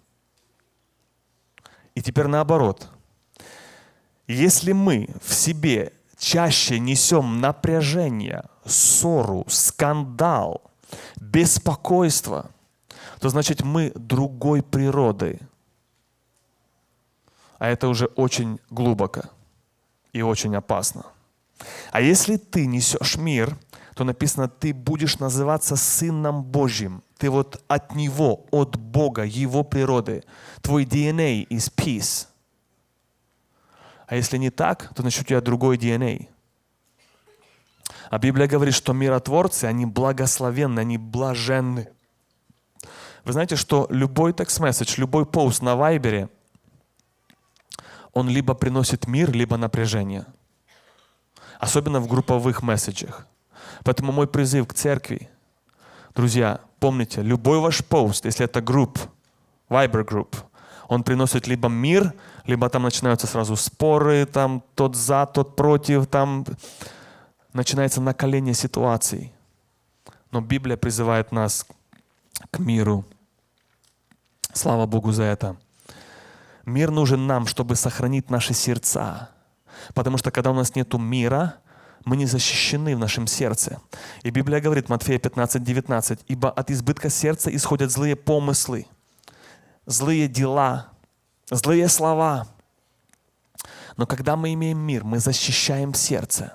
И 1.95 2.03
теперь 2.03 2.27
наоборот. 2.27 2.89
Если 4.27 4.73
мы 4.73 5.09
в 5.23 5.33
себе 5.33 5.93
чаще 6.19 6.79
несем 6.79 7.41
напряжение, 7.41 8.45
ссору, 8.65 9.45
скандал, 9.49 10.71
беспокойство, 11.17 12.51
то 13.21 13.29
значит 13.31 13.63
мы 13.63 13.91
другой 13.95 14.63
природы. 14.63 15.41
А 17.59 17.69
это 17.69 17.89
уже 17.89 18.07
очень 18.07 18.61
глубоко 18.71 19.23
и 20.13 20.23
очень 20.23 20.55
опасно. 20.55 21.07
А 21.91 22.01
если 22.01 22.37
ты 22.37 22.67
несешь 22.67 23.17
мир, 23.17 23.57
то 23.95 24.05
написано, 24.05 24.49
ты 24.49 24.73
будешь 24.73 25.19
называться 25.19 25.75
Сыном 25.77 26.45
Божьим. 26.45 27.03
Ты 27.17 27.31
вот 27.31 27.63
от 27.67 27.95
Него, 27.95 28.47
от 28.53 28.77
Бога, 28.77 29.25
Его 29.25 29.65
природы. 29.65 30.23
Твой 30.63 30.85
DNA 30.85 31.49
is 31.49 31.73
peace. 31.75 32.29
А 34.07 34.15
если 34.15 34.39
не 34.39 34.51
так, 34.51 34.95
то 34.95 35.03
значит 35.03 35.23
у 35.23 35.25
тебя 35.25 35.41
другой 35.41 35.77
DNA. 35.77 36.29
А 38.11 38.19
Библия 38.19 38.47
говорит, 38.47 38.75
что 38.75 38.93
миротворцы, 38.93 39.65
они 39.65 39.85
благословенны, 39.85 40.81
они 40.81 40.97
блаженны. 40.97 41.89
Вы 43.25 43.33
знаете, 43.33 43.57
что 43.57 43.87
любой 43.91 44.33
текст-месседж, 44.33 44.95
любой 44.97 45.27
пост 45.27 45.61
на 45.61 45.77
Вайбере, 45.77 46.31
он 48.13 48.29
либо 48.29 48.55
приносит 48.55 49.07
мир, 49.07 49.31
либо 49.33 49.57
напряжение. 49.57 50.25
Особенно 51.59 52.01
в 52.01 52.07
групповых 52.07 52.63
месседжах. 52.63 53.27
Поэтому 53.85 54.13
мой 54.13 54.27
призыв 54.27 54.67
к 54.67 54.75
церкви, 54.75 55.29
друзья, 56.15 56.61
помните, 56.81 57.23
любой 57.23 57.59
ваш 57.59 57.85
пост, 57.85 58.25
если 58.25 58.45
это 58.45 58.61
групп, 58.61 58.99
Viber 59.69 60.05
групп, 60.05 60.37
он 60.87 61.03
приносит 61.03 61.47
либо 61.47 61.69
мир, 61.69 62.15
либо 62.45 62.69
там 62.71 62.83
начинаются 62.83 63.27
сразу 63.27 63.57
споры, 63.57 64.25
там 64.25 64.63
тот 64.75 64.97
за, 64.97 65.27
тот 65.27 65.55
против, 65.55 66.07
там 66.07 66.47
начинается 67.53 68.01
накаление 68.01 68.55
ситуаций. 68.55 69.33
Но 70.31 70.41
Библия 70.41 70.77
призывает 70.77 71.33
нас 71.33 71.67
к 72.51 72.59
миру. 72.59 73.05
Слава 74.53 74.87
Богу 74.87 75.13
за 75.13 75.25
это. 75.25 75.57
Мир 76.65 76.91
нужен 76.91 77.27
нам, 77.27 77.47
чтобы 77.47 77.77
сохранить 77.77 78.31
наши 78.31 78.55
сердца. 78.55 79.31
Потому 79.95 80.19
что 80.19 80.31
когда 80.31 80.51
у 80.51 80.55
нас 80.55 80.75
нет 80.75 80.93
мира, 80.95 81.57
мы 82.05 82.17
не 82.17 82.27
защищены 82.27 82.97
в 82.97 82.99
нашем 82.99 83.27
сердце. 83.27 83.81
И 84.23 84.31
Библия 84.31 84.61
говорит, 84.61 84.89
Матфея 84.89 85.19
15, 85.19 85.63
19, 85.63 86.21
«Ибо 86.29 86.51
от 86.51 86.71
избытка 86.71 87.11
сердца 87.11 87.55
исходят 87.55 87.91
злые 87.91 88.17
помыслы, 88.17 88.87
злые 89.87 90.29
дела, 90.29 90.89
злые 91.51 91.89
слова. 91.89 92.47
Но 93.97 94.07
когда 94.07 94.37
мы 94.37 94.53
имеем 94.55 94.79
мир, 94.79 95.05
мы 95.05 95.19
защищаем 95.19 95.95
сердце. 95.95 96.55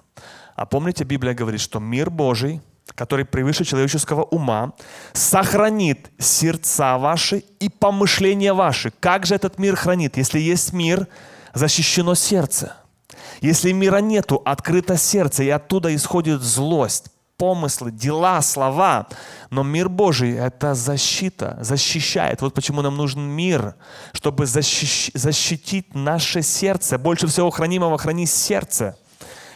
А 0.55 0.65
помните, 0.65 1.03
Библия 1.03 1.33
говорит, 1.33 1.59
что 1.59 1.79
мир 1.79 2.09
Божий, 2.09 2.61
который 2.95 3.25
превыше 3.25 3.65
человеческого 3.65 4.23
ума, 4.23 4.73
сохранит 5.13 6.11
сердца 6.19 6.97
ваши 6.97 7.43
и 7.59 7.69
помышления 7.69 8.53
ваши. 8.53 8.91
Как 8.99 9.25
же 9.25 9.35
этот 9.35 9.57
мир 9.57 9.75
хранит? 9.75 10.17
Если 10.17 10.39
есть 10.39 10.73
мир, 10.73 11.07
защищено 11.53 12.15
сердце. 12.15 12.75
Если 13.41 13.71
мира 13.71 13.97
нету, 13.97 14.41
открыто 14.45 14.97
сердце, 14.97 15.43
и 15.43 15.49
оттуда 15.49 15.93
исходит 15.95 16.41
злость, 16.41 17.07
помыслы, 17.37 17.91
дела, 17.91 18.41
слова. 18.41 19.07
Но 19.49 19.63
мир 19.63 19.89
Божий— 19.89 20.31
это 20.37 20.75
защита, 20.75 21.57
защищает. 21.61 22.41
Вот 22.41 22.53
почему 22.53 22.81
нам 22.81 22.95
нужен 22.95 23.21
мир, 23.21 23.75
чтобы 24.13 24.45
защищ... 24.45 25.11
защитить 25.13 25.93
наше 25.93 26.41
сердце. 26.41 26.97
Больше 26.97 27.27
всего 27.27 27.49
хранимого 27.49 27.97
храни 27.97 28.25
сердце. 28.25 28.97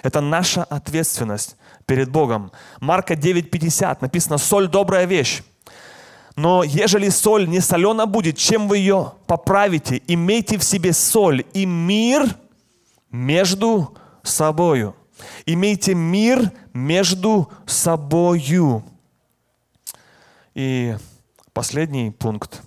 Это 0.03 0.21
наша 0.21 0.63
ответственность 0.63 1.55
перед 1.85 2.09
Богом. 2.09 2.51
Марка 2.79 3.13
9.50 3.13 3.97
написано 4.01 4.37
«Соль– 4.37 4.67
добрая 4.69 5.05
вещь». 5.05 5.41
Но 6.35 6.63
ежели 6.63 7.09
соль 7.09 7.47
не 7.47 7.61
солена 7.61 8.05
будет, 8.05 8.37
чем 8.37 8.67
вы 8.67 8.77
ее 8.77 9.13
поправите? 9.25 10.01
Имейте 10.05 10.59
в 10.59 10.63
себе 10.63 10.93
соль 10.93 11.45
и 11.53 11.65
мир 11.65 12.27
между 13.11 13.97
собою. 14.23 14.95
Имейте 15.45 15.95
мир 15.95 16.51
между 16.73 17.51
собою. 17.65 18.83
И 20.53 20.95
последний 21.53 22.11
пункт. 22.11 22.61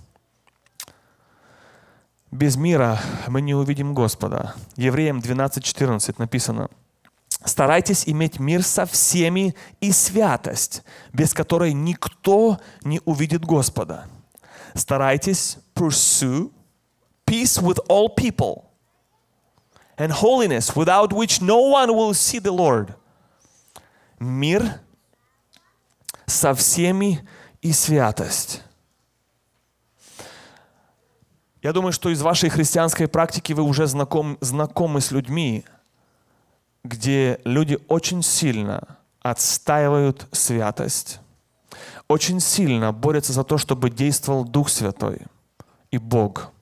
Без 2.30 2.56
мира 2.56 2.98
мы 3.26 3.40
не 3.40 3.54
увидим 3.54 3.92
Господа. 3.94 4.54
Евреям 4.76 5.18
12.14 5.18 6.14
написано. 6.18 6.68
Старайтесь 7.44 8.04
иметь 8.06 8.38
мир 8.38 8.62
со 8.62 8.86
всеми 8.86 9.56
и 9.80 9.92
святость, 9.92 10.82
без 11.12 11.32
которой 11.32 11.72
никто 11.72 12.60
не 12.82 13.00
увидит 13.04 13.44
Господа. 13.44 14.06
Старайтесь 14.74 15.58
pursue 15.74 16.52
peace 17.26 17.60
with 17.60 17.78
all 17.88 18.14
people 18.14 18.69
and 20.00 20.12
holiness, 20.12 20.74
without 20.74 21.12
which 21.12 21.42
no 21.42 21.60
one 21.60 21.94
will 21.94 22.14
see 22.14 22.38
the 22.38 22.50
Lord. 22.50 22.94
Мир 24.18 24.80
со 26.26 26.54
всеми 26.54 27.20
и 27.60 27.72
святость. 27.72 28.62
Я 31.62 31.74
думаю, 31.74 31.92
что 31.92 32.08
из 32.08 32.22
вашей 32.22 32.48
христианской 32.48 33.08
практики 33.08 33.52
вы 33.52 33.62
уже 33.62 33.86
знаком, 33.86 34.38
знакомы 34.40 35.02
с 35.02 35.10
людьми, 35.10 35.66
где 36.82 37.38
люди 37.44 37.78
очень 37.88 38.22
сильно 38.22 38.96
отстаивают 39.20 40.26
святость, 40.32 41.20
очень 42.08 42.40
сильно 42.40 42.92
борются 42.92 43.34
за 43.34 43.44
то, 43.44 43.58
чтобы 43.58 43.90
действовал 43.90 44.44
Дух 44.44 44.70
Святой 44.70 45.18
и 45.90 45.98
Бог 45.98 46.52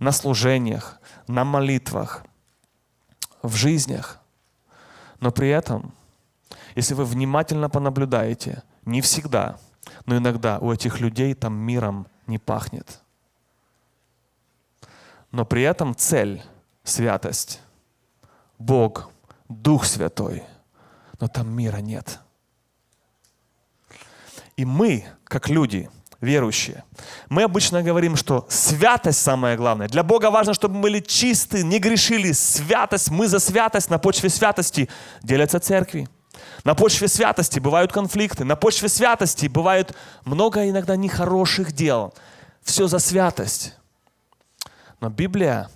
на 0.00 0.10
служениях, 0.10 1.00
на 1.28 1.44
молитвах– 1.44 2.24
в 3.48 3.54
жизнях. 3.54 4.20
Но 5.20 5.30
при 5.30 5.48
этом, 5.48 5.92
если 6.74 6.94
вы 6.94 7.04
внимательно 7.04 7.68
понаблюдаете, 7.68 8.62
не 8.84 9.00
всегда, 9.00 9.58
но 10.06 10.16
иногда 10.16 10.58
у 10.58 10.72
этих 10.72 11.00
людей 11.00 11.34
там 11.34 11.54
миром 11.54 12.06
не 12.26 12.38
пахнет. 12.38 13.00
Но 15.30 15.44
при 15.44 15.62
этом 15.62 15.94
цель— 15.94 16.42
святость. 16.84 17.60
Бог, 18.58 19.10
Дух 19.48 19.84
Святой. 19.84 20.44
Но 21.20 21.28
там 21.28 21.54
мира 21.54 21.78
нет. 21.78 22.20
И 24.56 24.64
мы, 24.64 25.06
как 25.24 25.48
люди, 25.48 25.90
верующие. 26.24 26.84
Мы 27.28 27.42
обычно 27.42 27.82
говорим, 27.82 28.16
что 28.16 28.46
святость 28.48 29.20
самое 29.20 29.56
главное. 29.56 29.88
Для 29.88 30.02
Бога 30.02 30.30
важно, 30.30 30.54
чтобы 30.54 30.76
мы 30.76 30.82
были 30.82 31.00
чисты, 31.00 31.62
не 31.62 31.78
грешили. 31.78 32.32
Святость, 32.32 33.10
мы 33.10 33.28
за 33.28 33.38
святость. 33.38 33.90
На 33.90 33.98
почве 33.98 34.28
святости 34.28 34.88
делятся 35.22 35.60
церкви. 35.60 36.08
На 36.64 36.74
почве 36.74 37.08
святости 37.08 37.60
бывают 37.60 37.92
конфликты. 37.92 38.44
На 38.44 38.56
почве 38.56 38.88
святости 38.88 39.46
бывает 39.46 39.94
много 40.24 40.68
иногда 40.68 40.96
нехороших 40.96 41.72
дел. 41.72 42.12
Все 42.62 42.88
за 42.88 42.98
святость. 42.98 43.74
Но 45.00 45.10
Библия 45.10 45.68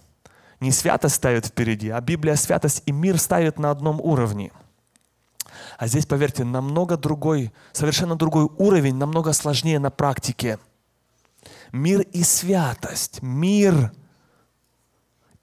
не 0.61 0.73
святость 0.73 1.15
ставит 1.15 1.47
впереди, 1.47 1.91
а 1.91 2.01
Библия 2.01 2.35
святость 2.35 2.83
и 2.87 2.93
мир 2.93 3.19
ставит 3.19 3.59
на 3.59 3.71
одном 3.71 4.01
уровне– 4.01 4.51
а 5.79 5.87
здесь, 5.87 6.07
поверьте, 6.07 6.45
намного 6.45 6.97
другой, 6.97 7.53
совершенно 7.73 8.17
другой 8.17 8.45
уровень, 8.59 8.97
намного 8.97 9.33
сложнее 9.33 9.79
на 9.79 9.91
практике. 9.91 10.59
Мир 11.73 12.01
и 12.01 12.23
святость. 12.23 13.23
Мир 13.23 13.93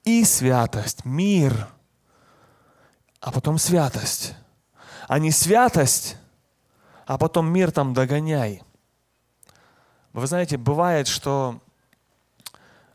и 0.04 0.24
святость. 0.24 1.04
Мир. 1.04 1.68
А 3.20 3.32
потом 3.32 3.58
святость. 3.58 4.34
А 5.08 5.18
не 5.18 5.30
святость, 5.30 6.16
а 7.06 7.18
потом 7.18 7.48
мир 7.48 7.70
там 7.70 7.94
догоняй. 7.94 8.62
Вы 10.12 10.26
знаете, 10.26 10.56
бывает, 10.56 11.06
что 11.06 11.60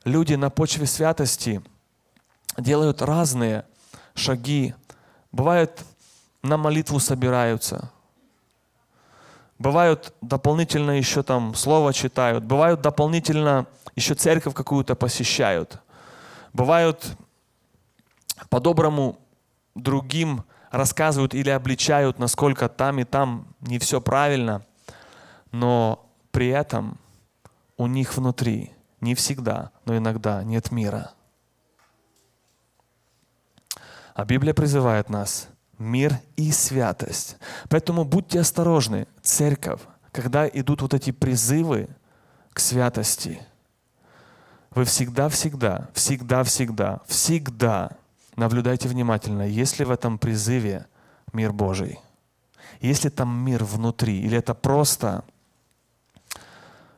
люди 0.03 0.34
на 0.34 0.49
почве 0.49 0.86
святости 0.86 1.61
делают 2.57 3.01
разные 3.01 3.65
шаги. 4.13 4.74
Бывает, 5.32 5.86
на 6.43 6.57
молитву 6.57 6.99
собираются. 6.99 7.91
Бывают 9.59 10.13
дополнительно 10.21 10.91
еще 10.91 11.21
там 11.21 11.53
слово 11.53 11.93
читают. 11.93 12.43
Бывают 12.43 12.81
дополнительно 12.81 13.67
еще 13.95 14.15
церковь 14.15 14.55
какую-то 14.55 14.95
посещают. 14.95 15.79
Бывают 16.51 17.15
по-доброму 18.49 19.19
другим 19.75 20.43
рассказывают 20.71 21.35
или 21.35 21.49
обличают, 21.49 22.17
насколько 22.17 22.69
там 22.69 22.99
и 22.99 23.03
там 23.03 23.45
не 23.59 23.77
все 23.77 24.01
правильно. 24.01 24.65
Но 25.51 26.09
при 26.31 26.47
этом 26.47 26.97
у 27.77 27.85
них 27.85 28.15
внутри 28.17 28.71
не 28.99 29.13
всегда, 29.13 29.71
но 29.85 29.95
иногда 29.95 30.43
нет 30.43 30.71
мира. 30.71 31.11
А 34.15 34.25
Библия 34.25 34.53
призывает 34.53 35.09
нас 35.09 35.51
мир 35.82 36.19
и 36.36 36.51
святость. 36.51 37.38
Поэтому 37.69 38.05
будьте 38.05 38.39
осторожны, 38.39 39.07
церковь, 39.21 39.82
когда 40.11 40.47
идут 40.47 40.82
вот 40.82 40.93
эти 40.93 41.11
призывы 41.11 41.89
к 42.53 42.59
святости, 42.59 43.41
вы 44.71 44.86
всегда-всегда, 44.86 45.89
всегда-всегда, 45.93 47.01
всегда 47.05 47.91
наблюдайте 48.36 48.88
внимательно, 48.88 49.43
есть 49.43 49.79
ли 49.79 49.86
в 49.86 49.91
этом 49.91 50.17
призыве 50.17 50.86
мир 51.34 51.51
Божий. 51.51 51.99
Есть 52.79 53.03
ли 53.03 53.09
там 53.09 53.29
мир 53.45 53.63
внутри, 53.63 54.21
или 54.21 54.38
это 54.38 54.53
просто 54.53 55.23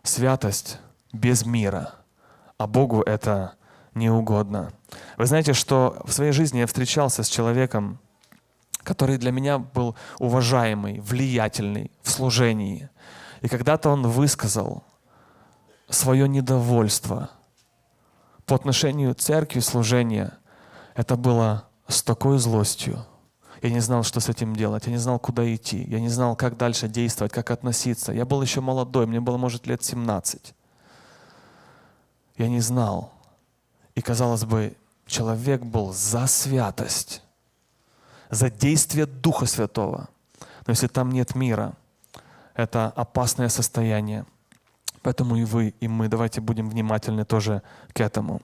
святость 0.03 0.77
без 1.11 1.45
мира, 1.45 1.95
а 2.57 2.67
Богу 2.67 3.01
это 3.01 3.55
не 3.95 4.09
угодно. 4.09 4.71
Вы 5.17 5.25
знаете, 5.25 5.53
что 5.53 6.01
в 6.05 6.11
своей 6.11 6.31
жизни 6.31 6.59
я 6.59 6.67
встречался 6.67 7.23
с 7.23 7.27
человеком, 7.27 7.99
который 8.83 9.17
для 9.17 9.31
меня 9.31 9.57
был 9.59 9.95
уважаемый, 10.19 10.99
влиятельный 10.99 11.91
в 12.01 12.09
служении. 12.09 12.89
И 13.41 13.47
когда-то 13.47 13.89
он 13.89 14.07
высказал 14.07 14.83
свое 15.89 16.27
недовольство 16.27 17.29
по 18.45 18.55
отношению 18.55 19.13
церкви 19.15 19.59
служения. 19.59 20.33
Это 20.95 21.15
было 21.15 21.67
с 21.87 22.03
такой 22.03 22.37
злостью. 22.37 23.05
Я 23.61 23.69
не 23.69 23.79
знал, 23.79 24.03
что 24.03 24.19
с 24.19 24.27
этим 24.27 24.55
делать. 24.55 24.85
Я 24.85 24.91
не 24.91 24.97
знал, 24.97 25.19
куда 25.19 25.43
идти. 25.55 25.83
Я 25.83 26.01
не 26.01 26.09
знал, 26.09 26.35
как 26.35 26.57
дальше 26.57 26.89
действовать, 26.89 27.31
как 27.31 27.49
относиться. 27.49 28.11
Я 28.11 28.25
был 28.25 28.41
еще 28.41 28.59
молодой, 28.59 29.05
мне 29.07 29.21
было, 29.21 29.37
может, 29.37 29.67
лет 29.67 29.83
17. 29.83 30.53
Я 32.37 32.49
не 32.49 32.59
знал. 32.59 33.13
И, 33.95 34.01
казалось 34.01 34.43
бы, 34.43 34.75
человек 35.05 35.61
был 35.61 35.93
за 35.93 36.27
святость 36.27 37.21
за 38.33 38.49
действие 38.49 39.05
Духа 39.05 39.45
Святого. 39.45 40.09
Но 40.65 40.71
если 40.71 40.87
там 40.87 41.11
нет 41.11 41.35
мира, 41.35 41.73
это 42.55 42.87
опасное 42.87 43.49
состояние. 43.49 44.25
Поэтому 45.01 45.35
и 45.35 45.43
вы, 45.43 45.73
и 45.79 45.87
мы, 45.87 46.07
давайте 46.07 46.41
будем 46.41 46.69
внимательны 46.69 47.25
тоже 47.25 47.61
к 47.93 47.99
этому. 47.99 48.41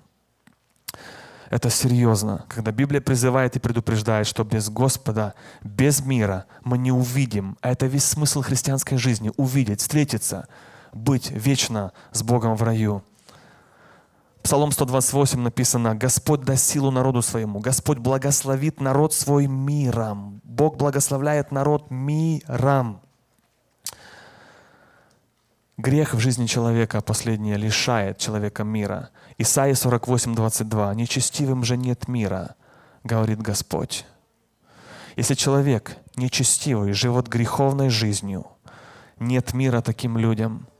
Это 1.50 1.70
серьезно, 1.70 2.46
когда 2.48 2.72
Библия 2.72 3.02
призывает 3.02 3.56
и 3.56 3.60
предупреждает, 3.60 4.28
что 4.28 4.44
без 4.44 4.70
Господа, 4.70 5.34
без 5.64 6.02
мира 6.02 6.46
мы 6.64 6.78
не 6.78 6.92
увидим. 6.92 7.58
А 7.62 7.72
это 7.72 7.88
весь 7.88 8.06
смысл 8.06 8.42
христианской 8.42 8.98
жизни— 8.98 9.32
увидеть, 9.38 9.82
встретиться, 9.82 10.48
быть 10.94 11.32
вечно 11.32 11.92
с 12.12 12.22
Богом 12.22 12.56
в 12.56 12.62
раю. 12.62 13.04
Псалом 14.50 14.72
128 14.72 15.40
написано, 15.42 15.94
«Господь 15.94 16.42
даст 16.42 16.66
силу 16.66 16.90
народу 16.90 17.22
своему, 17.22 17.60
Господь 17.60 18.00
благословит 18.00 18.82
народ 18.82 19.14
свой 19.14 19.46
миром». 19.46 20.42
Бог 20.44 20.76
благословляет 20.76 21.52
народ 21.52 21.92
миром. 21.92 23.00
Грех 25.78 26.16
в 26.16 26.20
жизни 26.20 26.48
человека 26.48 27.02
последнее 27.02 27.58
лишает 27.58 28.18
человека 28.18 28.64
мира. 28.64 29.12
Исайя 29.38 29.76
48, 29.76 30.34
22. 30.34 30.96
«Нечестивым 30.96 31.64
же 31.64 31.78
нет 31.78 32.08
мира, 32.08 32.56
говорит 33.04 33.44
Господь». 33.44 34.04
Если 35.16 35.36
человек 35.36 35.96
нечестивый 36.16 36.94
живет 36.94 37.28
греховной 37.28 37.90
жизнью, 37.90 38.48
нет 39.20 39.54
мира 39.54 39.82
таким 39.82 40.18
людям– 40.18 40.66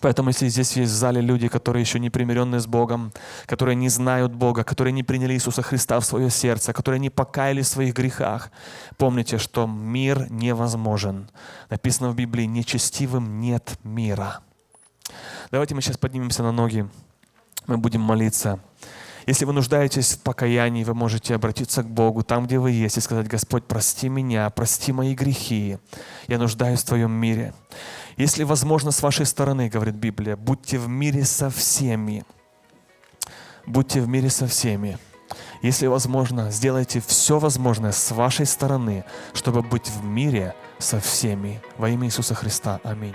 Поэтому 0.00 0.30
если 0.30 0.48
здесь 0.48 0.76
есть 0.76 0.92
в 0.92 0.94
зале 0.94 1.20
люди, 1.20 1.48
которые 1.48 1.80
еще 1.80 1.98
не 1.98 2.10
примиренные 2.10 2.60
с 2.60 2.66
Богом, 2.66 3.12
которые 3.46 3.74
не 3.74 3.88
знают 3.88 4.34
Бога, 4.34 4.64
которые 4.64 4.92
не 4.92 5.02
приняли 5.02 5.34
Иисуса 5.34 5.62
Христа 5.62 5.98
в 5.98 6.04
свое 6.04 6.30
сердце, 6.30 6.72
которые 6.72 7.00
не 7.00 7.10
покаялись 7.10 7.66
в 7.66 7.70
своих 7.70 7.94
грехах, 7.94 8.50
помните, 8.96 9.38
что 9.38 9.66
мир 9.66 10.30
невозможен. 10.30 11.30
Написано 11.70 12.10
в 12.10 12.16
Библии, 12.16 12.44
нечестивым 12.44 13.40
нет 13.40 13.78
мира. 13.82 14.40
Давайте 15.50 15.74
мы 15.74 15.82
сейчас 15.82 15.96
поднимемся 15.96 16.42
на 16.42 16.52
ноги, 16.52 16.88
мы 17.66 17.78
будем 17.78 18.00
молиться. 18.00 18.60
Если 19.26 19.44
вы 19.44 19.52
нуждаетесь 19.52 20.14
в 20.14 20.20
покаянии, 20.20 20.84
вы 20.84 20.94
можете 20.94 21.34
обратиться 21.34 21.82
к 21.82 21.88
Богу 21.88 22.22
там, 22.22 22.46
где 22.46 22.58
вы 22.58 22.72
есть, 22.72 22.98
и 22.98 23.00
сказать, 23.00 23.26
Господь, 23.26 23.64
прости 23.64 24.08
меня, 24.08 24.48
прости 24.50 24.92
мои 24.92 25.14
грехи. 25.14 25.78
Я 26.28 26.38
нуждаюсь 26.38 26.80
в 26.80 26.86
Твоем 26.86 27.12
мире. 27.12 27.54
Если 28.16 28.44
возможно 28.44 28.90
с 28.90 29.02
вашей 29.02 29.26
стороны, 29.26 29.68
говорит 29.68 29.94
Библия, 29.94 30.36
будьте 30.36 30.78
в 30.78 30.88
мире 30.88 31.24
со 31.24 31.50
всеми. 31.50 32.24
Будьте 33.66 34.00
в 34.00 34.08
мире 34.08 34.28
со 34.28 34.46
всеми. 34.46 34.98
Если 35.62 35.86
возможно, 35.86 36.50
сделайте 36.50 37.00
все 37.00 37.38
возможное 37.38 37.92
с 37.92 38.10
вашей 38.10 38.44
стороны, 38.44 39.04
чтобы 39.32 39.62
быть 39.62 39.88
в 39.88 40.04
мире 40.04 40.54
со 40.78 41.00
всеми. 41.00 41.62
Во 41.78 41.88
имя 41.88 42.06
Иисуса 42.06 42.34
Христа. 42.34 42.80
Аминь. 42.84 43.14